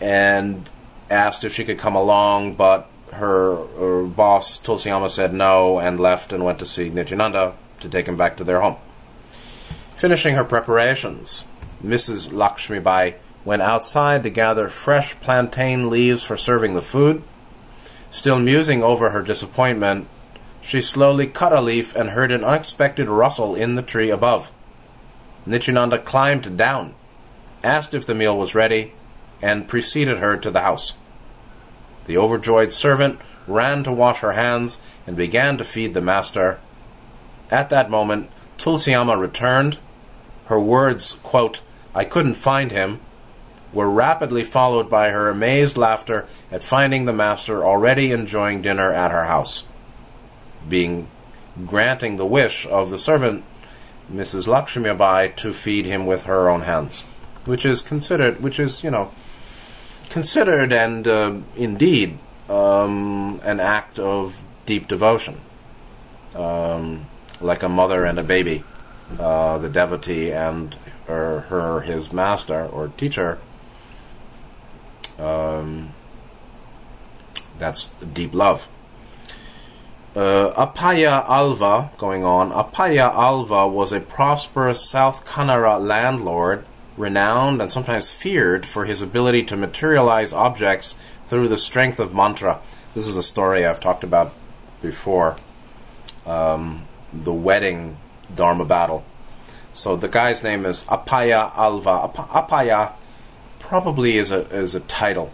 [0.00, 0.68] and
[1.10, 5.98] asked if she could come along, but her, her boss, Tulsi Amma, said no and
[5.98, 8.76] left and went to see Nityananda to take him back to their home.
[9.96, 11.46] Finishing her preparations,
[11.84, 12.32] Mrs.
[12.32, 17.22] Lakshmi Bai went outside to gather fresh plantain leaves for serving the food.
[18.10, 20.08] Still musing over her disappointment,
[20.60, 24.50] she slowly cut a leaf and heard an unexpected rustle in the tree above.
[25.46, 26.94] Nityananda climbed down,
[27.62, 28.92] asked if the meal was ready,
[29.40, 30.94] and preceded her to the house.
[32.06, 36.58] The overjoyed servant ran to wash her hands and began to feed the master.
[37.50, 39.78] At that moment, Tulsi Amma returned.
[40.46, 41.60] Her words, quote,
[41.96, 43.00] I couldn't find him,
[43.72, 49.12] were rapidly followed by her amazed laughter at finding the master already enjoying dinner at
[49.12, 49.64] her house.
[50.68, 51.08] Being
[51.64, 53.44] granting the wish of the servant,
[54.12, 54.46] Mrs.
[54.46, 57.00] Lakshmi Bai, to feed him with her own hands,
[57.46, 59.10] which is considered, which is, you know,
[60.10, 62.18] considered and uh, indeed
[62.50, 65.40] um, an act of deep devotion,
[66.34, 67.06] um,
[67.40, 68.64] like a mother and a baby,
[69.18, 70.76] uh, the devotee and
[71.06, 73.38] her, her, his master or teacher.
[75.18, 75.92] Um,
[77.58, 78.68] that's deep love.
[80.14, 86.64] Uh, Appaya Alva, going on, Appaya Alva was a prosperous South Kannada landlord
[86.96, 90.94] renowned and sometimes feared for his ability to materialize objects
[91.26, 92.60] through the strength of mantra.
[92.94, 94.32] This is a story I've talked about
[94.80, 95.36] before.
[96.24, 97.98] Um, the wedding
[98.34, 99.04] Dharma battle.
[99.76, 102.10] So the guy's name is Apaya Alva.
[102.14, 102.92] Apaya
[103.58, 105.30] probably is a is a title.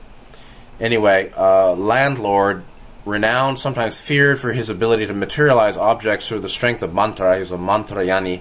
[0.81, 2.65] Anyway, uh, landlord,
[3.05, 7.39] renowned, sometimes feared for his ability to materialize objects through the strength of mantra.
[7.39, 8.41] He's a mantrayani.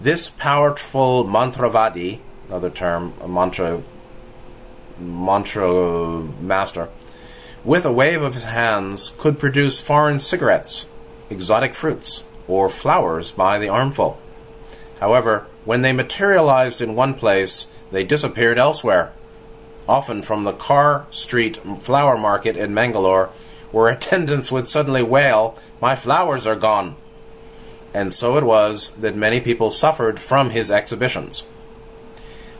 [0.00, 3.82] This powerful mantravadi another term, a mantra
[4.98, 6.88] mantra master,
[7.62, 10.88] with a wave of his hands could produce foreign cigarettes,
[11.28, 14.18] exotic fruits, or flowers by the armful.
[15.00, 19.12] However, when they materialized in one place, they disappeared elsewhere,
[19.88, 23.30] often from the Carr Street flower market in Mangalore,
[23.72, 26.96] where attendants would suddenly wail, My flowers are gone!
[27.94, 31.44] And so it was that many people suffered from his exhibitions.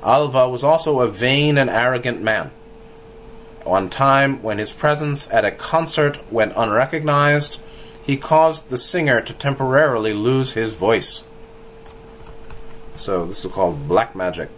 [0.03, 2.51] Alva was also a vain and arrogant man.
[3.64, 7.61] One time, when his presence at a concert went unrecognized,
[8.03, 11.24] he caused the singer to temporarily lose his voice.
[13.01, 14.51] So, this is called black magic.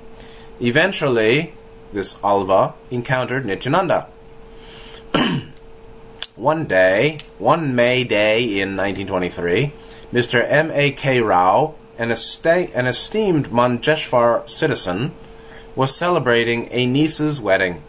[0.61, 1.55] Eventually,
[1.93, 4.09] this Alva encountered Nityananda.
[6.34, 9.72] one day, one May day in 1923,
[10.12, 10.45] Mr.
[10.45, 10.72] M.
[10.72, 10.90] A.
[10.90, 11.20] K.
[11.20, 15.12] Rao, an, an esteemed Manjeshwar citizen,
[15.76, 17.84] was celebrating a niece's wedding.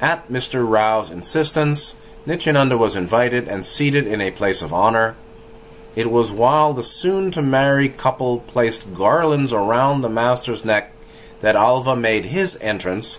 [0.00, 0.66] At Mr.
[0.66, 5.16] Rao's insistence, Nityananda was invited and seated in a place of honor.
[5.94, 10.92] It was while the soon to marry couple placed garlands around the master's neck
[11.40, 13.18] that Alva made his entrance.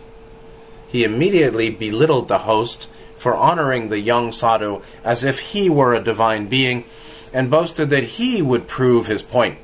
[0.87, 6.03] He immediately belittled the host for honoring the young sadhu as if he were a
[6.03, 6.83] divine being,
[7.31, 9.57] and boasted that he would prove his point.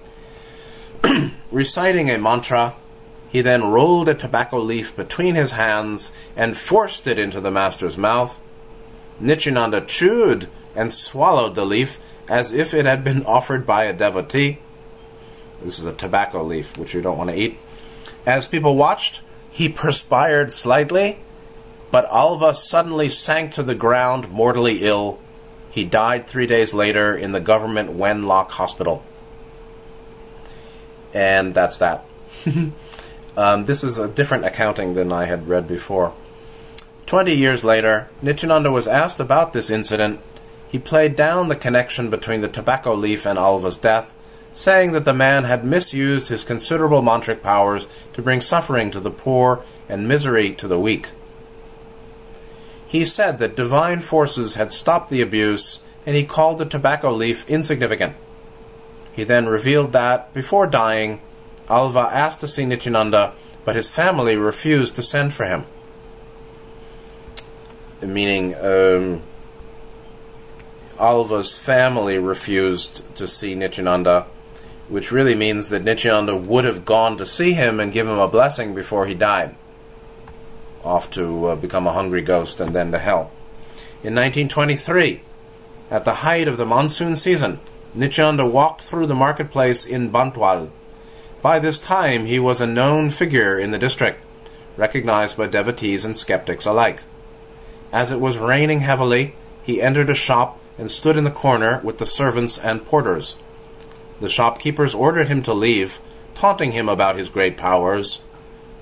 [1.52, 2.74] Reciting a mantra,
[3.30, 7.98] he then rolled a tobacco leaf between his hands and forced it into the master's
[7.98, 8.42] mouth.
[9.20, 12.00] Nityananda chewed and swallowed the leaf
[12.30, 14.60] as if it had been offered by a devotee.
[15.62, 17.58] This is a tobacco leaf, which you don't want to eat.
[18.26, 19.22] As people watched,
[19.52, 21.20] he perspired slightly,
[21.92, 25.20] but Alva suddenly sank to the ground, mortally ill.
[25.72, 29.04] He died three days later in the government Wenlock Hospital.
[31.14, 32.06] And that's that.
[33.38, 36.14] Um, this is a different accounting than I had read before.
[37.06, 40.20] Twenty years later, Nityananda was asked about this incident.
[40.70, 44.14] He played down the connection between the tobacco leaf and Alva's death,
[44.54, 49.12] saying that the man had misused his considerable mantric powers to bring suffering to the
[49.12, 51.10] poor and misery to the weak.
[52.86, 57.48] He said that divine forces had stopped the abuse, and he called the tobacco leaf
[57.50, 58.16] insignificant.
[59.14, 61.22] He then revealed that, before dying,
[61.68, 63.34] Alva asked to see Nityananda,
[63.66, 65.66] but his family refused to send for him.
[68.02, 69.22] Meaning, um,
[71.00, 74.28] Alva's family refused to see Nityananda,
[74.90, 78.28] which really means that Nityananda would have gone to see him and give him a
[78.28, 79.56] blessing before he died
[80.84, 83.32] off to uh, become a hungry ghost and then to hell.
[84.02, 85.22] In 1923,
[85.92, 87.60] at the height of the monsoon season,
[87.94, 90.72] Nityananda walked through the marketplace in Bantwal.
[91.42, 94.24] By this time, he was a known figure in the district,
[94.78, 97.04] recognized by devotees and skeptics alike.
[97.92, 101.98] As it was raining heavily, he entered a shop and stood in the corner with
[101.98, 103.36] the servants and porters.
[104.22, 106.00] The shopkeepers ordered him to leave,
[106.36, 108.22] taunting him about his great powers.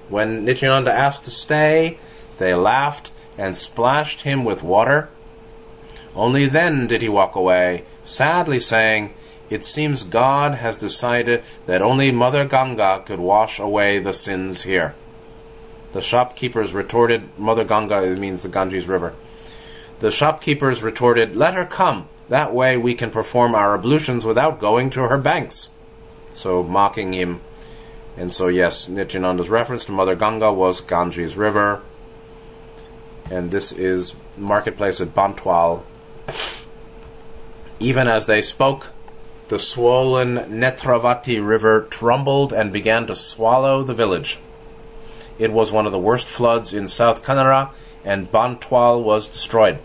[0.08, 1.98] When Nityananda asked to stay,
[2.38, 5.10] they laughed and splashed him with water.
[6.16, 9.14] Only then did he walk away, sadly saying,
[9.50, 14.95] It seems God has decided that only Mother Ganga could wash away the sins here.
[15.93, 19.16] The shopkeepers retorted, Mother Ganga means the Ganges River.
[20.00, 22.08] The shopkeepers retorted, Let her come.
[22.30, 25.70] That way we can perform our ablutions without going to her banks.
[26.34, 27.41] So, mocking him,
[28.18, 31.84] and so, yes, Nityananda's reference to Mother Ganga was Ganges River.
[33.30, 35.84] And this is marketplace at Bantwal.
[37.80, 38.88] Even as they spoke,
[39.50, 44.39] the swollen Netravati River trembled and began to swallow the village.
[45.38, 47.70] It was one of the worst floods in South Kanara,
[48.04, 49.78] and Bantwal was destroyed.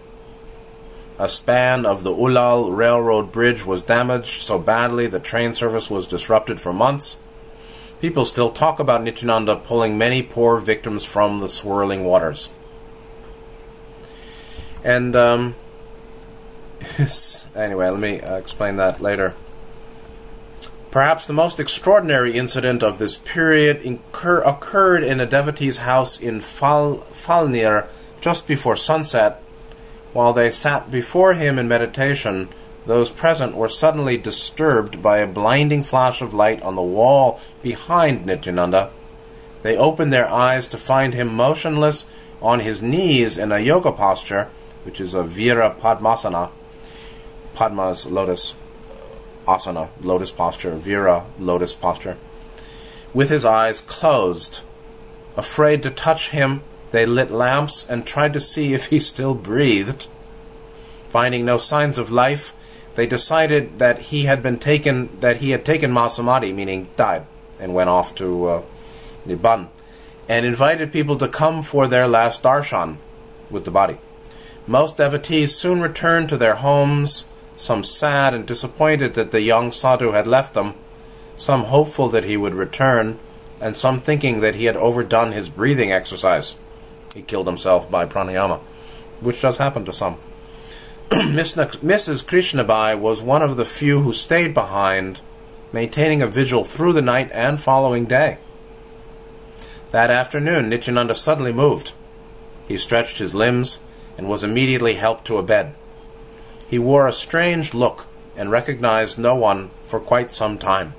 [1.18, 6.06] A span of the Ulal Railroad Bridge was damaged so badly that train service was
[6.06, 7.16] disrupted for months
[8.02, 12.50] People still talk about Nityananda pulling many poor victims from the swirling waters.
[14.82, 15.54] And, um,
[17.54, 19.36] anyway, let me uh, explain that later.
[20.90, 26.40] Perhaps the most extraordinary incident of this period incur- occurred in a devotee's house in
[26.40, 27.86] Fal- Falnir
[28.20, 29.40] just before sunset.
[30.12, 32.48] While they sat before him in meditation,
[32.86, 38.26] those present were suddenly disturbed by a blinding flash of light on the wall behind
[38.26, 38.90] Nityananda.
[39.62, 42.06] They opened their eyes to find him motionless
[42.42, 44.48] on his knees in a yoga posture,
[44.84, 46.50] which is a Vira Padmasana.
[47.54, 48.54] Padma's lotus
[49.46, 52.16] asana, lotus posture, Vira, lotus posture.
[53.14, 54.60] With his eyes closed.
[55.36, 56.62] Afraid to touch him,
[56.92, 60.06] they lit lamps and tried to see if he still breathed.
[61.08, 62.54] Finding no signs of life,
[62.94, 67.24] they decided that he had been taken, that he had taken Mahasamadhi, meaning died,
[67.58, 68.62] and went off to uh,
[70.28, 72.96] and invited people to come for their last darshan
[73.50, 73.98] with the body.
[74.66, 77.24] Most devotees soon returned to their homes,
[77.56, 80.74] some sad and disappointed that the young sadhu had left them,
[81.36, 83.18] some hopeful that he would return,
[83.60, 86.56] and some thinking that he had overdone his breathing exercise.
[87.14, 88.60] He killed himself by pranayama,
[89.20, 90.16] which does happen to some.
[91.10, 92.24] Mrs.
[92.24, 95.20] Krishnabai was one of the few who stayed behind,
[95.72, 98.38] maintaining a vigil through the night and following day.
[99.90, 101.92] That afternoon, Nityananda suddenly moved.
[102.66, 103.78] He stretched his limbs
[104.16, 105.74] and was immediately helped to a bed.
[106.66, 110.94] He wore a strange look and recognized no one for quite some time.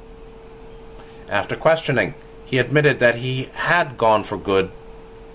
[1.27, 2.13] After questioning,
[2.45, 4.69] he admitted that he had gone for good,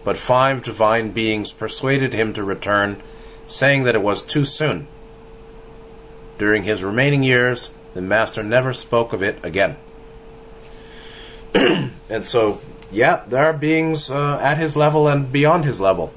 [0.08, 2.96] but five divine beings persuaded him to return
[3.44, 4.86] saying that it was too soon.
[6.38, 9.76] During his remaining years, the master never spoke of it again.
[11.54, 12.58] and so,
[12.90, 16.14] yeah, there are beings uh, at his level and beyond his level.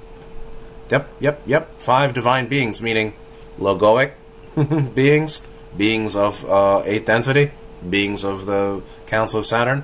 [0.89, 1.78] Yep, yep, yep.
[1.78, 3.14] Five divine beings, meaning
[3.60, 4.14] logoic
[4.96, 5.42] beings,
[5.76, 7.52] beings of uh, eighth density,
[7.89, 9.84] beings of the Council of Saturn.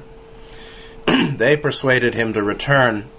[1.05, 3.09] they persuaded him to return,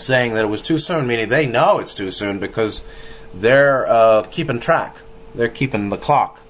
[0.00, 2.82] saying that it was too soon, meaning they know it's too soon because
[3.34, 4.96] they're uh, keeping track.
[5.34, 6.40] They're keeping the clock,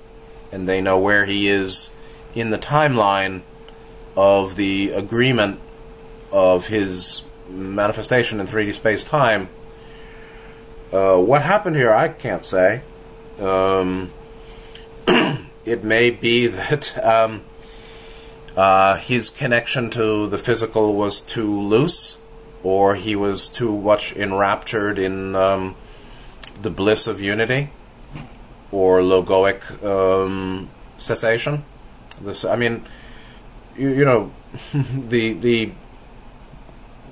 [0.51, 1.91] and they know where he is
[2.35, 3.43] in the timeline
[4.17, 5.61] of the agreement
[6.33, 9.49] of his manifestation in 3D space time.
[10.93, 12.83] Uh, what happened here, I can't say.
[13.39, 14.11] Um,
[15.65, 17.43] it may be that um,
[18.57, 22.19] uh, his connection to the physical was too loose,
[22.63, 25.75] or he was too much enraptured in um,
[26.61, 27.71] the bliss of unity
[28.71, 31.65] or logoic um, cessation.
[32.21, 32.85] This, I mean,
[33.77, 34.31] you, you know,
[34.75, 35.73] the the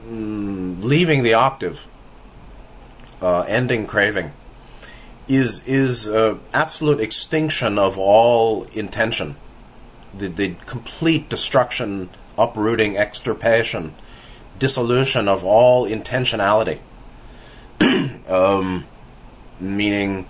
[0.07, 1.86] mm, leaving the octave,
[3.22, 4.32] uh, ending craving,
[5.26, 9.36] is is uh, absolute extinction of all intention,
[10.16, 13.94] the the complete destruction, uprooting, extirpation,
[14.59, 16.80] dissolution of all intentionality.
[18.28, 18.84] um,
[19.61, 20.26] meaning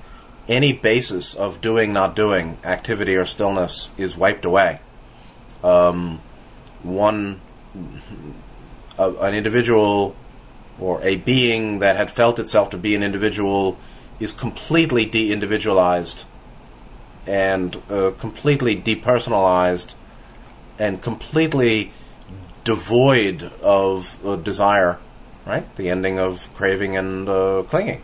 [0.49, 4.81] any basis of doing, not doing, activity or stillness is wiped away.
[5.62, 6.20] Um,
[6.83, 7.41] one,
[8.99, 10.16] an individual
[10.81, 13.76] or a being that had felt itself to be an individual
[14.20, 16.24] is completely de individualized
[17.26, 19.95] and uh, completely depersonalized
[20.79, 21.93] and completely
[22.65, 24.99] devoid of uh, desire,
[25.47, 25.75] right?
[25.77, 28.03] The ending of craving and uh, clinging.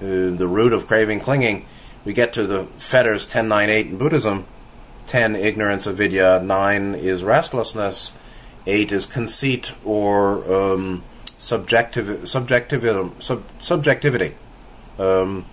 [0.00, 1.66] Uh, the root of craving, clinging,
[2.04, 4.46] we get to the fetters 10, 9, 8 in Buddhism.
[5.08, 6.40] 10, ignorance, avidya.
[6.40, 8.12] 9 is restlessness.
[8.66, 11.02] 8 is conceit or um,
[11.36, 14.34] subjective, sub, subjectivity.
[14.98, 15.46] Um,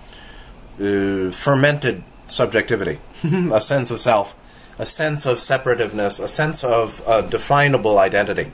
[0.80, 4.36] uh, fermented subjectivity, a sense of self,
[4.78, 8.52] a sense of separativeness, a sense of uh, definable identity.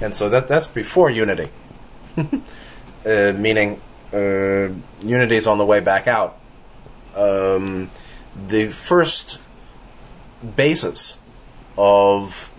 [0.00, 1.48] And so that that's before unity,
[2.16, 3.80] uh, meaning
[4.12, 4.68] uh,
[5.02, 6.38] unity is on the way back out.
[7.16, 7.90] Um,
[8.46, 9.40] the first
[10.56, 11.18] basis
[11.76, 12.52] of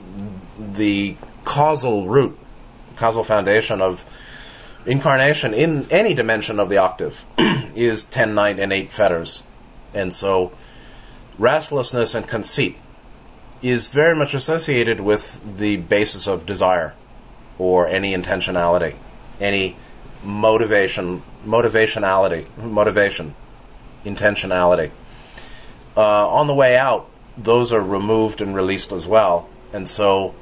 [0.60, 1.16] the
[1.46, 2.38] causal root,
[2.98, 4.04] causal foundation of
[4.86, 9.44] incarnation in any dimension of the octave is 10, 9, and 8 fetters.
[9.94, 10.52] And so
[11.40, 12.78] restlessness and conceit
[13.62, 16.94] is very much associated with the basis of desire
[17.58, 18.96] or any intentionality,
[19.40, 19.76] any
[20.24, 23.34] motivation, motivationality, motivation,
[24.06, 24.92] intentionality.
[25.98, 30.36] Uh, on the way out, those are removed and released as well, and so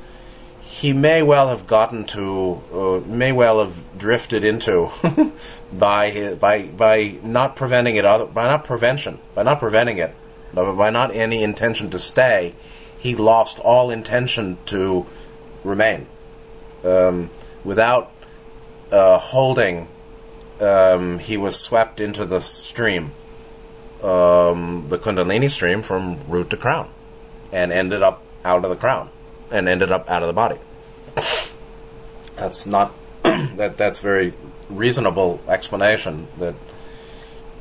[0.62, 4.92] he may well have gotten to, uh, may well have drifted into
[5.74, 10.14] by his, by by not preventing it, other, by not prevention, by not preventing it,
[10.54, 12.54] by not any intention to stay,
[12.98, 15.06] he lost all intention to
[15.64, 16.08] remain.
[16.84, 17.30] Um,
[17.64, 18.12] without
[18.92, 19.88] uh, holding,
[20.60, 23.12] um, he was swept into the stream,
[24.02, 26.90] um, the Kundalini stream from root to crown,
[27.52, 29.10] and ended up out of the crown,
[29.52, 30.58] and ended up out of the body.
[32.36, 32.94] That's not
[33.24, 33.78] that.
[33.78, 34.34] That's very
[34.70, 36.56] reasonable explanation that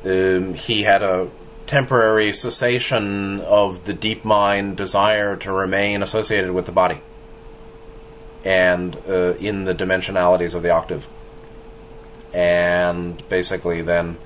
[0.05, 1.29] um, he had a
[1.67, 7.01] temporary cessation of the deep mind desire to remain associated with the body
[8.43, 11.07] and uh, in the dimensionalities of the octave.
[12.33, 14.17] And basically then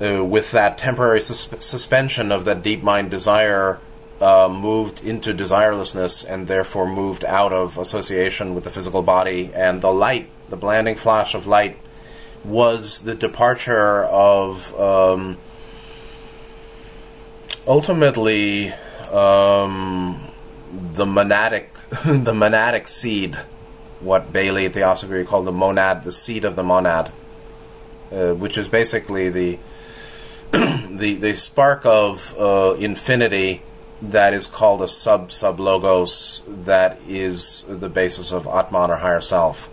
[0.00, 3.78] uh, with that temporary sus- suspension of that deep mind desire
[4.20, 9.80] uh, moved into desirelessness and therefore moved out of association with the physical body and
[9.80, 11.78] the light the blinding flash of light
[12.44, 15.38] was the departure of um,
[17.70, 18.72] ultimately
[19.12, 20.20] um,
[20.92, 21.68] the monadic
[22.24, 23.36] the monadic seed
[24.00, 27.12] what Bailey Theosophy called the monad, the seed of the monad,
[28.10, 29.58] uh, which is basically the
[30.50, 33.62] the the spark of uh, infinity
[34.02, 39.20] that is called a sub sub logos that is the basis of Atman or higher
[39.20, 39.70] self.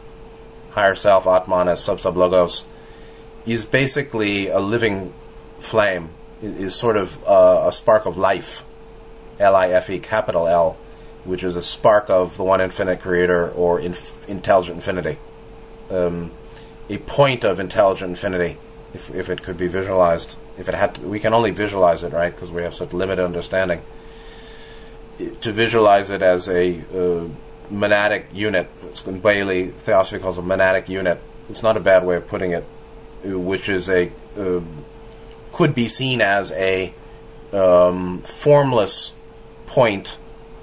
[0.72, 2.66] Higher self Atman as sub sub logos
[3.48, 5.14] is basically a living
[5.60, 6.10] flame.
[6.42, 8.64] Is sort of uh, a spark of life,
[9.40, 10.78] L I F E capital L
[11.28, 15.18] which is a spark of the one infinite creator or inf- intelligent infinity.
[15.92, 16.32] Um,
[16.90, 18.58] a point of intelligent infinity,
[18.94, 20.38] if, if it could be visualized.
[20.58, 22.34] If it had to, we can only visualize it, right?
[22.34, 23.82] Because we have such limited understanding.
[25.42, 27.28] to visualize it as a uh,
[27.72, 31.20] monadic unit, it's what Bailey Theosophy calls a monadic unit.
[31.50, 32.64] It's not a bad way of putting it,
[33.24, 34.62] which is a uh,
[35.58, 36.94] could be seen as a
[37.52, 39.14] um, formless
[39.66, 40.16] point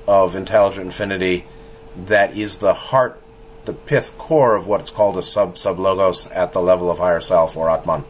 [0.06, 1.44] of intelligent infinity
[1.96, 3.20] that is the heart,
[3.64, 7.20] the pith core of what's called a sub sub logos at the level of higher
[7.20, 8.04] self or Atman.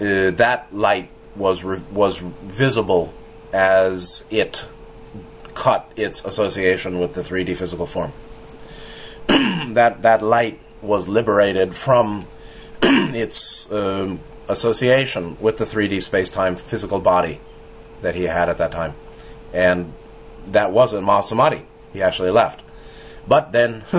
[0.00, 3.12] Uh, that light was re- was visible
[3.52, 4.66] as it
[5.52, 8.14] cut its association with the 3D physical form.
[9.26, 12.24] that that light was liberated from
[12.82, 14.20] its um,
[14.50, 17.40] association with the 3D space time physical body
[18.02, 18.94] that he had at that time,
[19.52, 19.92] and
[20.46, 21.64] that wasn't Mahasamadhi.
[21.92, 22.62] He actually left.
[23.26, 23.84] But then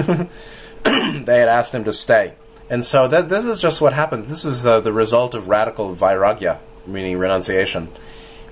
[0.84, 2.36] they had asked him to stay.
[2.70, 4.30] And so that, this is just what happens.
[4.30, 7.90] This is uh, the result of radical vairagya, meaning renunciation.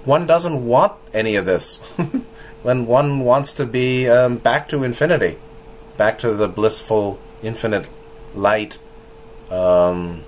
[0.05, 1.77] one doesn't want any of this.
[2.63, 5.37] when one wants to be um, back to infinity,
[5.97, 7.89] back to the blissful infinite
[8.35, 8.77] light
[9.49, 10.23] um,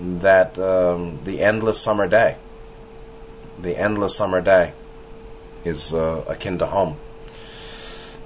[0.00, 2.36] that um, the endless summer day,
[3.58, 4.72] the endless summer day,
[5.64, 6.96] is uh, akin to home.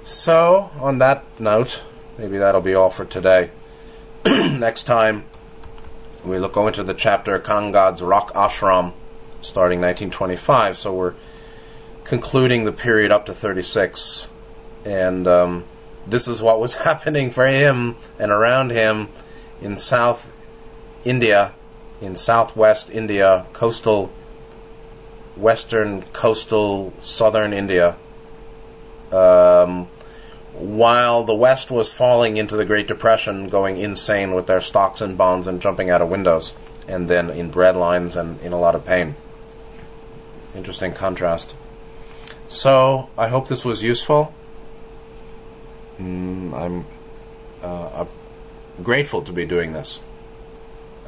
[0.03, 1.83] So, on that note,
[2.17, 3.51] maybe that'll be all for today.
[4.25, 5.25] Next time,
[6.25, 8.93] we look go into the chapter Kanhangad's Rock Ashram,
[9.41, 10.77] starting 1925.
[10.77, 11.13] So we're
[12.03, 14.29] concluding the period up to 36,
[14.83, 15.65] and um,
[16.05, 19.09] this is what was happening for him and around him
[19.61, 20.35] in South
[21.05, 21.53] India,
[22.01, 24.11] in Southwest India, coastal,
[25.35, 27.95] western coastal southern India.
[29.11, 29.87] Um,
[30.53, 35.17] while the West was falling into the Great Depression, going insane with their stocks and
[35.17, 36.55] bonds and jumping out of windows,
[36.87, 39.15] and then in breadlines and in a lot of pain.
[40.55, 41.55] Interesting contrast.
[42.47, 44.33] So, I hope this was useful.
[45.99, 46.85] Mm, I'm
[47.61, 48.05] uh,
[48.81, 50.01] grateful to be doing this.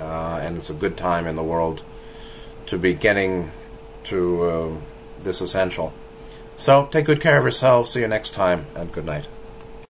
[0.01, 1.83] Uh, and it's a good time in the world
[2.65, 3.51] to be getting
[4.05, 4.71] to uh,
[5.21, 5.93] this essential.
[6.57, 7.91] So, take good care of yourselves.
[7.91, 9.27] See you next time, and good night.